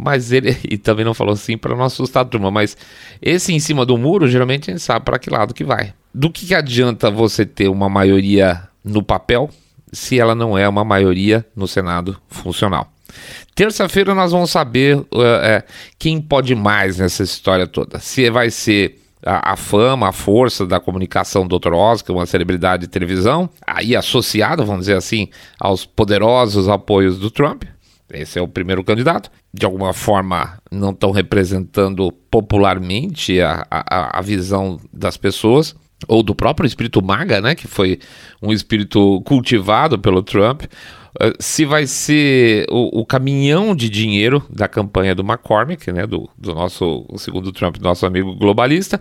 mas 0.00 0.32
ele 0.32 0.56
e 0.68 0.78
também 0.78 1.04
não 1.04 1.14
falou 1.14 1.34
assim 1.34 1.56
para 1.56 1.76
não 1.76 1.84
assustar 1.84 2.22
a 2.22 2.28
turma, 2.28 2.50
mas 2.50 2.76
esse 3.20 3.52
em 3.52 3.60
cima 3.60 3.84
do 3.84 3.98
muro, 3.98 4.28
geralmente 4.28 4.70
a 4.70 4.72
gente 4.72 4.82
sabe 4.82 5.04
para 5.04 5.18
que 5.18 5.30
lado 5.30 5.54
que 5.54 5.64
vai. 5.64 5.92
Do 6.12 6.30
que, 6.30 6.46
que 6.46 6.54
adianta 6.54 7.10
você 7.10 7.44
ter 7.44 7.68
uma 7.68 7.88
maioria 7.88 8.62
no 8.84 9.02
papel 9.02 9.50
se 9.92 10.18
ela 10.18 10.34
não 10.34 10.56
é 10.56 10.68
uma 10.68 10.84
maioria 10.84 11.44
no 11.54 11.66
Senado 11.66 12.16
funcional. 12.28 12.92
Terça-feira 13.54 14.14
nós 14.14 14.32
vamos 14.32 14.50
saber 14.50 14.96
uh, 14.96 15.06
quem 15.98 16.20
pode 16.20 16.54
mais 16.54 16.98
nessa 16.98 17.22
história 17.22 17.66
toda. 17.66 17.98
Se 17.98 18.30
vai 18.30 18.50
ser 18.50 19.00
a, 19.24 19.52
a, 19.52 19.56
fama, 19.56 20.08
a 20.08 20.12
força 20.12 20.66
da 20.66 20.80
comunicação 20.80 21.46
do 21.46 21.58
Dr. 21.58 21.72
É 21.74 22.12
uma 22.12 22.26
celebridade 22.26 22.82
de 22.82 22.88
televisão, 22.88 23.50
aí 23.66 23.94
associado, 23.94 24.64
vamos 24.64 24.82
dizer 24.82 24.96
assim, 24.96 25.28
aos 25.58 25.84
poderosos 25.84 26.68
apoios 26.68 27.18
do 27.18 27.30
Trump. 27.30 27.64
Esse 28.12 28.38
é 28.38 28.42
o 28.42 28.48
primeiro 28.48 28.82
candidato. 28.84 29.30
De 29.52 29.64
alguma 29.64 29.92
forma, 29.92 30.58
não 30.70 30.90
estão 30.90 31.10
representando 31.10 32.12
popularmente 32.30 33.40
a, 33.40 33.66
a, 33.70 34.18
a 34.18 34.22
visão 34.22 34.78
das 34.92 35.16
pessoas 35.16 35.74
ou 36.08 36.22
do 36.22 36.34
próprio 36.34 36.66
espírito 36.66 37.02
maga, 37.02 37.40
né, 37.40 37.54
que 37.54 37.66
foi 37.66 37.98
um 38.42 38.52
espírito 38.52 39.20
cultivado 39.22 39.98
pelo 39.98 40.22
Trump, 40.22 40.62
se 41.38 41.64
vai 41.64 41.86
ser 41.86 42.66
o, 42.70 43.00
o, 43.00 43.06
caminhão 43.06 43.74
de 43.74 43.88
dinheiro 43.88 44.44
da 44.48 44.68
campanha 44.68 45.14
do 45.14 45.22
McCormick, 45.22 45.90
né, 45.92 46.06
do, 46.06 46.28
do 46.38 46.54
nosso, 46.54 47.06
segundo 47.16 47.52
Trump, 47.52 47.76
nosso 47.78 48.06
amigo 48.06 48.34
globalista, 48.36 49.00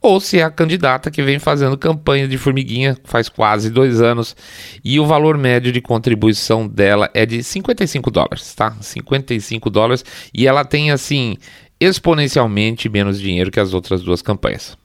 ou 0.00 0.20
se 0.20 0.38
é 0.38 0.42
a 0.42 0.50
candidata 0.50 1.10
que 1.10 1.22
vem 1.22 1.38
fazendo 1.38 1.76
campanha 1.78 2.28
de 2.28 2.36
formiguinha 2.36 2.96
faz 3.04 3.28
quase 3.28 3.70
dois 3.70 4.00
anos 4.00 4.36
e 4.84 5.00
o 5.00 5.06
valor 5.06 5.38
médio 5.38 5.72
de 5.72 5.80
contribuição 5.80 6.68
dela 6.68 7.10
é 7.14 7.24
de 7.24 7.42
55 7.42 8.10
dólares, 8.10 8.54
tá? 8.54 8.76
55 8.80 9.70
dólares 9.70 10.04
e 10.34 10.46
ela 10.46 10.64
tem 10.64 10.90
assim 10.90 11.36
exponencialmente 11.80 12.88
menos 12.88 13.20
dinheiro 13.20 13.50
que 13.50 13.60
as 13.60 13.72
outras 13.74 14.02
duas 14.02 14.22
campanhas 14.22 14.76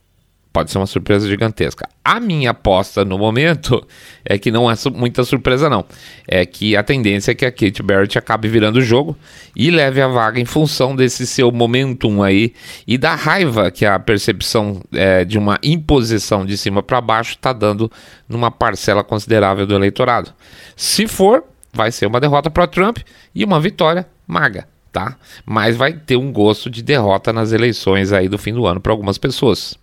pode 0.53 0.69
ser 0.69 0.77
uma 0.77 0.85
surpresa 0.85 1.27
gigantesca. 1.27 1.87
A 2.03 2.19
minha 2.19 2.51
aposta 2.51 3.05
no 3.05 3.17
momento 3.17 3.85
é 4.25 4.37
que 4.37 4.51
não 4.51 4.69
é 4.69 4.73
muita 4.93 5.23
surpresa, 5.23 5.69
não. 5.69 5.85
É 6.27 6.45
que 6.45 6.75
a 6.75 6.83
tendência 6.83 7.31
é 7.31 7.35
que 7.35 7.45
a 7.45 7.51
Kate 7.51 7.81
Barrett 7.81 8.17
acabe 8.17 8.47
virando 8.47 8.77
o 8.77 8.81
jogo 8.81 9.17
e 9.55 9.71
leve 9.71 10.01
a 10.01 10.07
vaga 10.07 10.39
em 10.39 10.45
função 10.45 10.95
desse 10.95 11.25
seu 11.25 11.51
momentum 11.51 12.21
aí 12.21 12.53
e 12.85 12.97
da 12.97 13.15
raiva 13.15 13.71
que 13.71 13.85
a 13.85 13.97
percepção 13.97 14.81
é, 14.91 15.23
de 15.23 15.37
uma 15.37 15.57
imposição 15.63 16.45
de 16.45 16.57
cima 16.57 16.83
para 16.83 16.99
baixo 16.99 17.31
está 17.31 17.53
dando 17.53 17.91
numa 18.27 18.51
parcela 18.51 19.03
considerável 19.03 19.65
do 19.65 19.75
eleitorado. 19.75 20.33
Se 20.75 21.07
for, 21.07 21.43
vai 21.73 21.91
ser 21.91 22.05
uma 22.05 22.19
derrota 22.19 22.49
para 22.49 22.67
Trump 22.67 22.97
e 23.33 23.43
uma 23.43 23.59
vitória 23.59 24.05
maga. 24.27 24.67
Tá? 24.91 25.15
Mas 25.45 25.77
vai 25.77 25.93
ter 25.93 26.17
um 26.17 26.33
gosto 26.33 26.69
de 26.69 26.83
derrota 26.83 27.31
nas 27.31 27.53
eleições 27.53 28.11
aí 28.11 28.27
do 28.27 28.37
fim 28.37 28.53
do 28.53 28.67
ano 28.67 28.81
para 28.81 28.91
algumas 28.91 29.17
pessoas. 29.17 29.79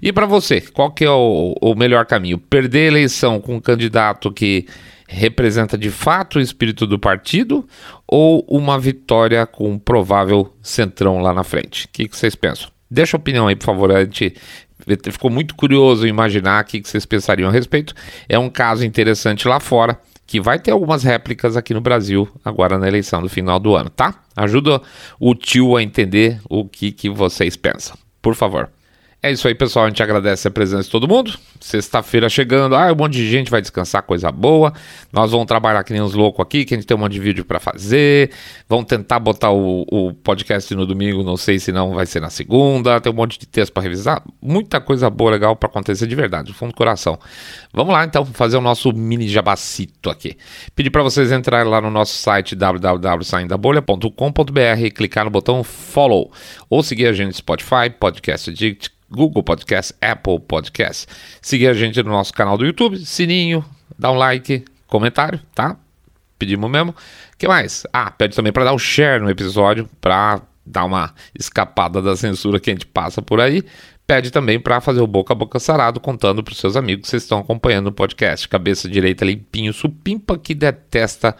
E 0.00 0.12
para 0.12 0.26
você, 0.26 0.60
qual 0.60 0.90
que 0.90 1.04
é 1.04 1.10
o, 1.10 1.54
o 1.60 1.74
melhor 1.74 2.06
caminho? 2.06 2.38
Perder 2.38 2.84
a 2.84 2.88
eleição 2.88 3.40
com 3.40 3.56
um 3.56 3.60
candidato 3.60 4.32
que 4.32 4.66
representa 5.08 5.76
de 5.76 5.90
fato 5.90 6.38
o 6.38 6.40
espírito 6.40 6.86
do 6.86 6.98
partido 6.98 7.66
ou 8.06 8.44
uma 8.48 8.78
vitória 8.78 9.46
com 9.46 9.70
um 9.70 9.78
provável 9.78 10.54
centrão 10.62 11.20
lá 11.20 11.34
na 11.34 11.44
frente? 11.44 11.86
O 11.86 11.88
que, 11.92 12.08
que 12.08 12.16
vocês 12.16 12.34
pensam? 12.34 12.70
Deixa 12.90 13.16
a 13.16 13.20
opinião 13.20 13.48
aí, 13.48 13.56
por 13.56 13.66
favor. 13.66 13.92
A 13.92 14.04
gente 14.04 14.34
ficou 15.10 15.30
muito 15.30 15.54
curioso 15.54 16.06
imaginar 16.06 16.62
o 16.62 16.66
que, 16.66 16.80
que 16.80 16.88
vocês 16.88 17.06
pensariam 17.06 17.48
a 17.48 17.52
respeito. 17.52 17.94
É 18.28 18.38
um 18.38 18.50
caso 18.50 18.84
interessante 18.84 19.46
lá 19.46 19.60
fora 19.60 19.98
que 20.26 20.40
vai 20.40 20.58
ter 20.58 20.70
algumas 20.70 21.02
réplicas 21.02 21.56
aqui 21.56 21.74
no 21.74 21.80
Brasil 21.80 22.28
agora 22.44 22.78
na 22.78 22.88
eleição 22.88 23.20
do 23.20 23.28
final 23.28 23.60
do 23.60 23.74
ano, 23.74 23.90
tá? 23.90 24.14
Ajuda 24.34 24.80
o 25.20 25.34
tio 25.34 25.76
a 25.76 25.82
entender 25.82 26.40
o 26.48 26.66
que, 26.66 26.90
que 26.90 27.10
vocês 27.10 27.56
pensam. 27.56 27.96
Por 28.20 28.34
favor. 28.34 28.70
É 29.24 29.30
isso 29.30 29.46
aí, 29.46 29.54
pessoal. 29.54 29.84
A 29.84 29.88
gente 29.88 30.02
agradece 30.02 30.48
a 30.48 30.50
presença 30.50 30.82
de 30.82 30.90
todo 30.90 31.06
mundo. 31.06 31.38
Sexta-feira 31.60 32.28
chegando. 32.28 32.74
Ah, 32.74 32.92
um 32.92 32.96
monte 32.96 33.12
de 33.12 33.30
gente 33.30 33.52
vai 33.52 33.60
descansar, 33.60 34.02
coisa 34.02 34.32
boa. 34.32 34.72
Nós 35.12 35.30
vamos 35.30 35.46
trabalhar 35.46 35.84
que 35.84 35.92
nem 35.92 36.02
uns 36.02 36.12
loucos 36.12 36.44
aqui, 36.44 36.64
que 36.64 36.74
a 36.74 36.76
gente 36.76 36.88
tem 36.88 36.96
um 36.96 36.98
monte 36.98 37.12
de 37.12 37.20
vídeo 37.20 37.44
para 37.44 37.60
fazer. 37.60 38.32
Vamos 38.68 38.86
tentar 38.86 39.20
botar 39.20 39.52
o, 39.52 39.86
o, 39.88 40.12
podcast 40.12 40.74
no 40.74 40.84
domingo. 40.84 41.22
Não 41.22 41.36
sei 41.36 41.60
se 41.60 41.70
não 41.70 41.94
vai 41.94 42.04
ser 42.04 42.18
na 42.18 42.30
segunda. 42.30 43.00
Tem 43.00 43.12
um 43.12 43.14
monte 43.14 43.38
de 43.38 43.46
texto 43.46 43.72
para 43.72 43.84
revisar. 43.84 44.24
Muita 44.42 44.80
coisa 44.80 45.08
boa, 45.08 45.30
legal 45.30 45.54
para 45.54 45.68
acontecer 45.68 46.08
de 46.08 46.16
verdade, 46.16 46.48
do 46.48 46.54
fundo 46.54 46.72
do 46.72 46.76
coração. 46.76 47.16
Vamos 47.72 47.92
lá, 47.92 48.04
então, 48.04 48.26
fazer 48.26 48.56
o 48.56 48.60
nosso 48.60 48.92
mini 48.92 49.28
jabacito 49.28 50.10
aqui. 50.10 50.36
Pedir 50.74 50.90
para 50.90 51.04
vocês 51.04 51.30
entrarem 51.30 51.70
lá 51.70 51.80
no 51.80 51.92
nosso 51.92 52.16
site 52.16 52.56
www.saindabolha.com.br 52.56 54.84
e 54.84 54.90
clicar 54.90 55.24
no 55.24 55.30
botão 55.30 55.62
follow. 55.62 56.32
Ou 56.68 56.82
seguir 56.82 57.06
a 57.06 57.12
gente 57.12 57.28
no 57.28 57.34
Spotify, 57.34 57.88
Podcast 58.00 58.50
Addict 58.50 58.90
Google 59.12 59.42
Podcast, 59.42 59.94
Apple 60.00 60.40
Podcast. 60.40 61.06
Seguir 61.40 61.68
a 61.68 61.74
gente 61.74 62.02
no 62.02 62.10
nosso 62.10 62.32
canal 62.32 62.56
do 62.56 62.64
YouTube, 62.64 62.98
sininho, 63.04 63.64
dá 63.98 64.10
um 64.10 64.16
like, 64.16 64.64
comentário, 64.86 65.40
tá? 65.54 65.76
Pedimos 66.38 66.70
mesmo. 66.70 66.94
que 67.38 67.46
mais? 67.46 67.86
Ah, 67.92 68.10
pede 68.10 68.34
também 68.34 68.52
para 68.52 68.64
dar 68.64 68.72
um 68.72 68.78
share 68.78 69.22
no 69.22 69.30
episódio, 69.30 69.88
para 70.00 70.40
dar 70.64 70.84
uma 70.84 71.14
escapada 71.38 72.00
da 72.00 72.16
censura 72.16 72.58
que 72.58 72.70
a 72.70 72.72
gente 72.72 72.86
passa 72.86 73.20
por 73.20 73.40
aí. 73.40 73.62
Pede 74.06 74.30
também 74.30 74.58
para 74.58 74.80
fazer 74.80 75.00
o 75.00 75.06
boca 75.06 75.32
a 75.32 75.36
boca 75.36 75.60
sarado, 75.60 76.00
contando 76.00 76.42
para 76.42 76.52
os 76.52 76.58
seus 76.58 76.76
amigos 76.76 77.04
que 77.04 77.10
vocês 77.10 77.22
estão 77.22 77.38
acompanhando 77.38 77.88
o 77.88 77.92
podcast. 77.92 78.48
Cabeça 78.48 78.88
direita 78.88 79.24
limpinho, 79.24 79.72
supimpa 79.72 80.36
que 80.36 80.54
detesta 80.54 81.36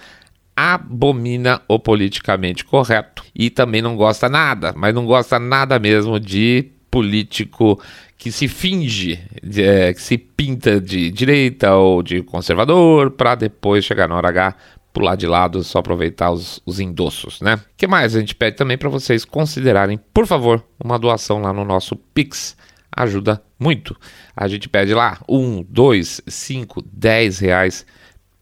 abomina 0.57 1.63
o 1.67 1.79
politicamente 1.79 2.65
correto 2.65 3.25
e 3.35 3.51
também 3.51 3.81
não 3.81 3.97
gosta 3.97 4.29
nada, 4.29 4.73
mas 4.77 4.95
não 4.95 5.07
gosta 5.07 5.39
nada 5.39 5.79
mesmo 5.79 6.21
de 6.21 6.71
político 6.93 7.83
que 8.19 8.31
se 8.31 8.47
finge, 8.47 9.19
é, 9.57 9.93
que 9.95 10.01
se 10.01 10.19
pinta 10.19 10.79
de 10.79 11.11
direita 11.11 11.75
ou 11.75 12.03
de 12.03 12.23
conservador, 12.23 13.11
para 13.11 13.35
depois 13.35 13.85
chegar 13.85 14.07
na 14.07 14.15
hora 14.15 14.29
H 14.29 14.55
pular 14.93 15.17
de 15.17 15.27
lado, 15.27 15.65
só 15.65 15.79
aproveitar 15.79 16.31
os, 16.31 16.61
os 16.67 16.79
endossos, 16.79 17.41
né? 17.41 17.59
que 17.79 17.87
mais? 17.87 18.15
A 18.15 18.21
gente 18.21 18.35
pede 18.35 18.59
também 18.59 18.77
para 18.77 18.91
vocês 18.91 19.25
considerarem, 19.25 19.99
por 20.13 20.27
favor, 20.27 20.63
uma 20.79 20.99
doação 20.99 21.41
lá 21.41 21.51
no 21.51 21.65
nosso 21.65 21.97
Pix. 21.97 22.55
Ajuda 22.95 23.43
muito. 23.59 23.97
A 24.37 24.47
gente 24.47 24.69
pede 24.69 24.93
lá 24.93 25.19
um, 25.27 25.65
dois, 25.67 26.21
cinco, 26.27 26.85
dez 26.93 27.39
reais. 27.39 27.87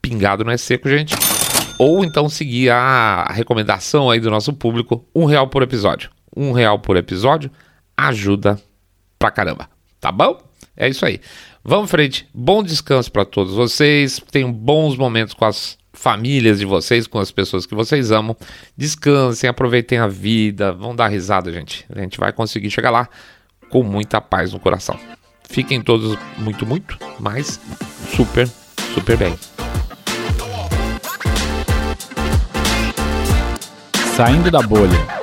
Pingado 0.01 0.43
não 0.43 0.51
é 0.51 0.57
seco, 0.57 0.89
gente. 0.89 1.15
Ou 1.79 2.03
então 2.03 2.27
seguir 2.27 2.69
a 2.69 3.31
recomendação 3.31 4.09
aí 4.09 4.19
do 4.19 4.29
nosso 4.29 4.51
público, 4.51 5.05
um 5.15 5.23
real 5.23 5.47
por 5.47 5.63
episódio. 5.63 6.09
Um 6.35 6.51
real 6.51 6.79
por 6.79 6.97
episódio 6.97 7.49
ajuda 8.07 8.61
pra 9.17 9.31
caramba, 9.31 9.69
tá 9.99 10.11
bom? 10.11 10.41
É 10.75 10.89
isso 10.89 11.05
aí. 11.05 11.19
Vamos 11.63 11.85
em 11.85 11.91
frente. 11.91 12.27
Bom 12.33 12.63
descanso 12.63 13.11
para 13.11 13.23
todos 13.23 13.53
vocês. 13.53 14.19
Tenham 14.31 14.51
bons 14.51 14.97
momentos 14.97 15.33
com 15.33 15.45
as 15.45 15.77
famílias 15.93 16.59
de 16.59 16.65
vocês, 16.65 17.05
com 17.05 17.19
as 17.19 17.31
pessoas 17.31 17.65
que 17.65 17.75
vocês 17.75 18.11
amam. 18.11 18.35
Descansem, 18.75 19.49
aproveitem 19.49 19.99
a 19.99 20.07
vida. 20.07 20.71
Vão 20.71 20.95
dar 20.95 21.07
risada, 21.07 21.51
gente. 21.51 21.85
A 21.93 21.99
gente 21.99 22.19
vai 22.19 22.33
conseguir 22.33 22.71
chegar 22.71 22.89
lá 22.89 23.07
com 23.69 23.83
muita 23.83 24.19
paz 24.19 24.53
no 24.53 24.59
coração. 24.59 24.99
Fiquem 25.49 25.81
todos 25.81 26.17
muito, 26.37 26.65
muito, 26.65 26.97
mas 27.19 27.59
super, 28.15 28.47
super 28.93 29.17
bem. 29.17 29.37
Saindo 34.15 34.49
da 34.49 34.61
bolha. 34.61 35.20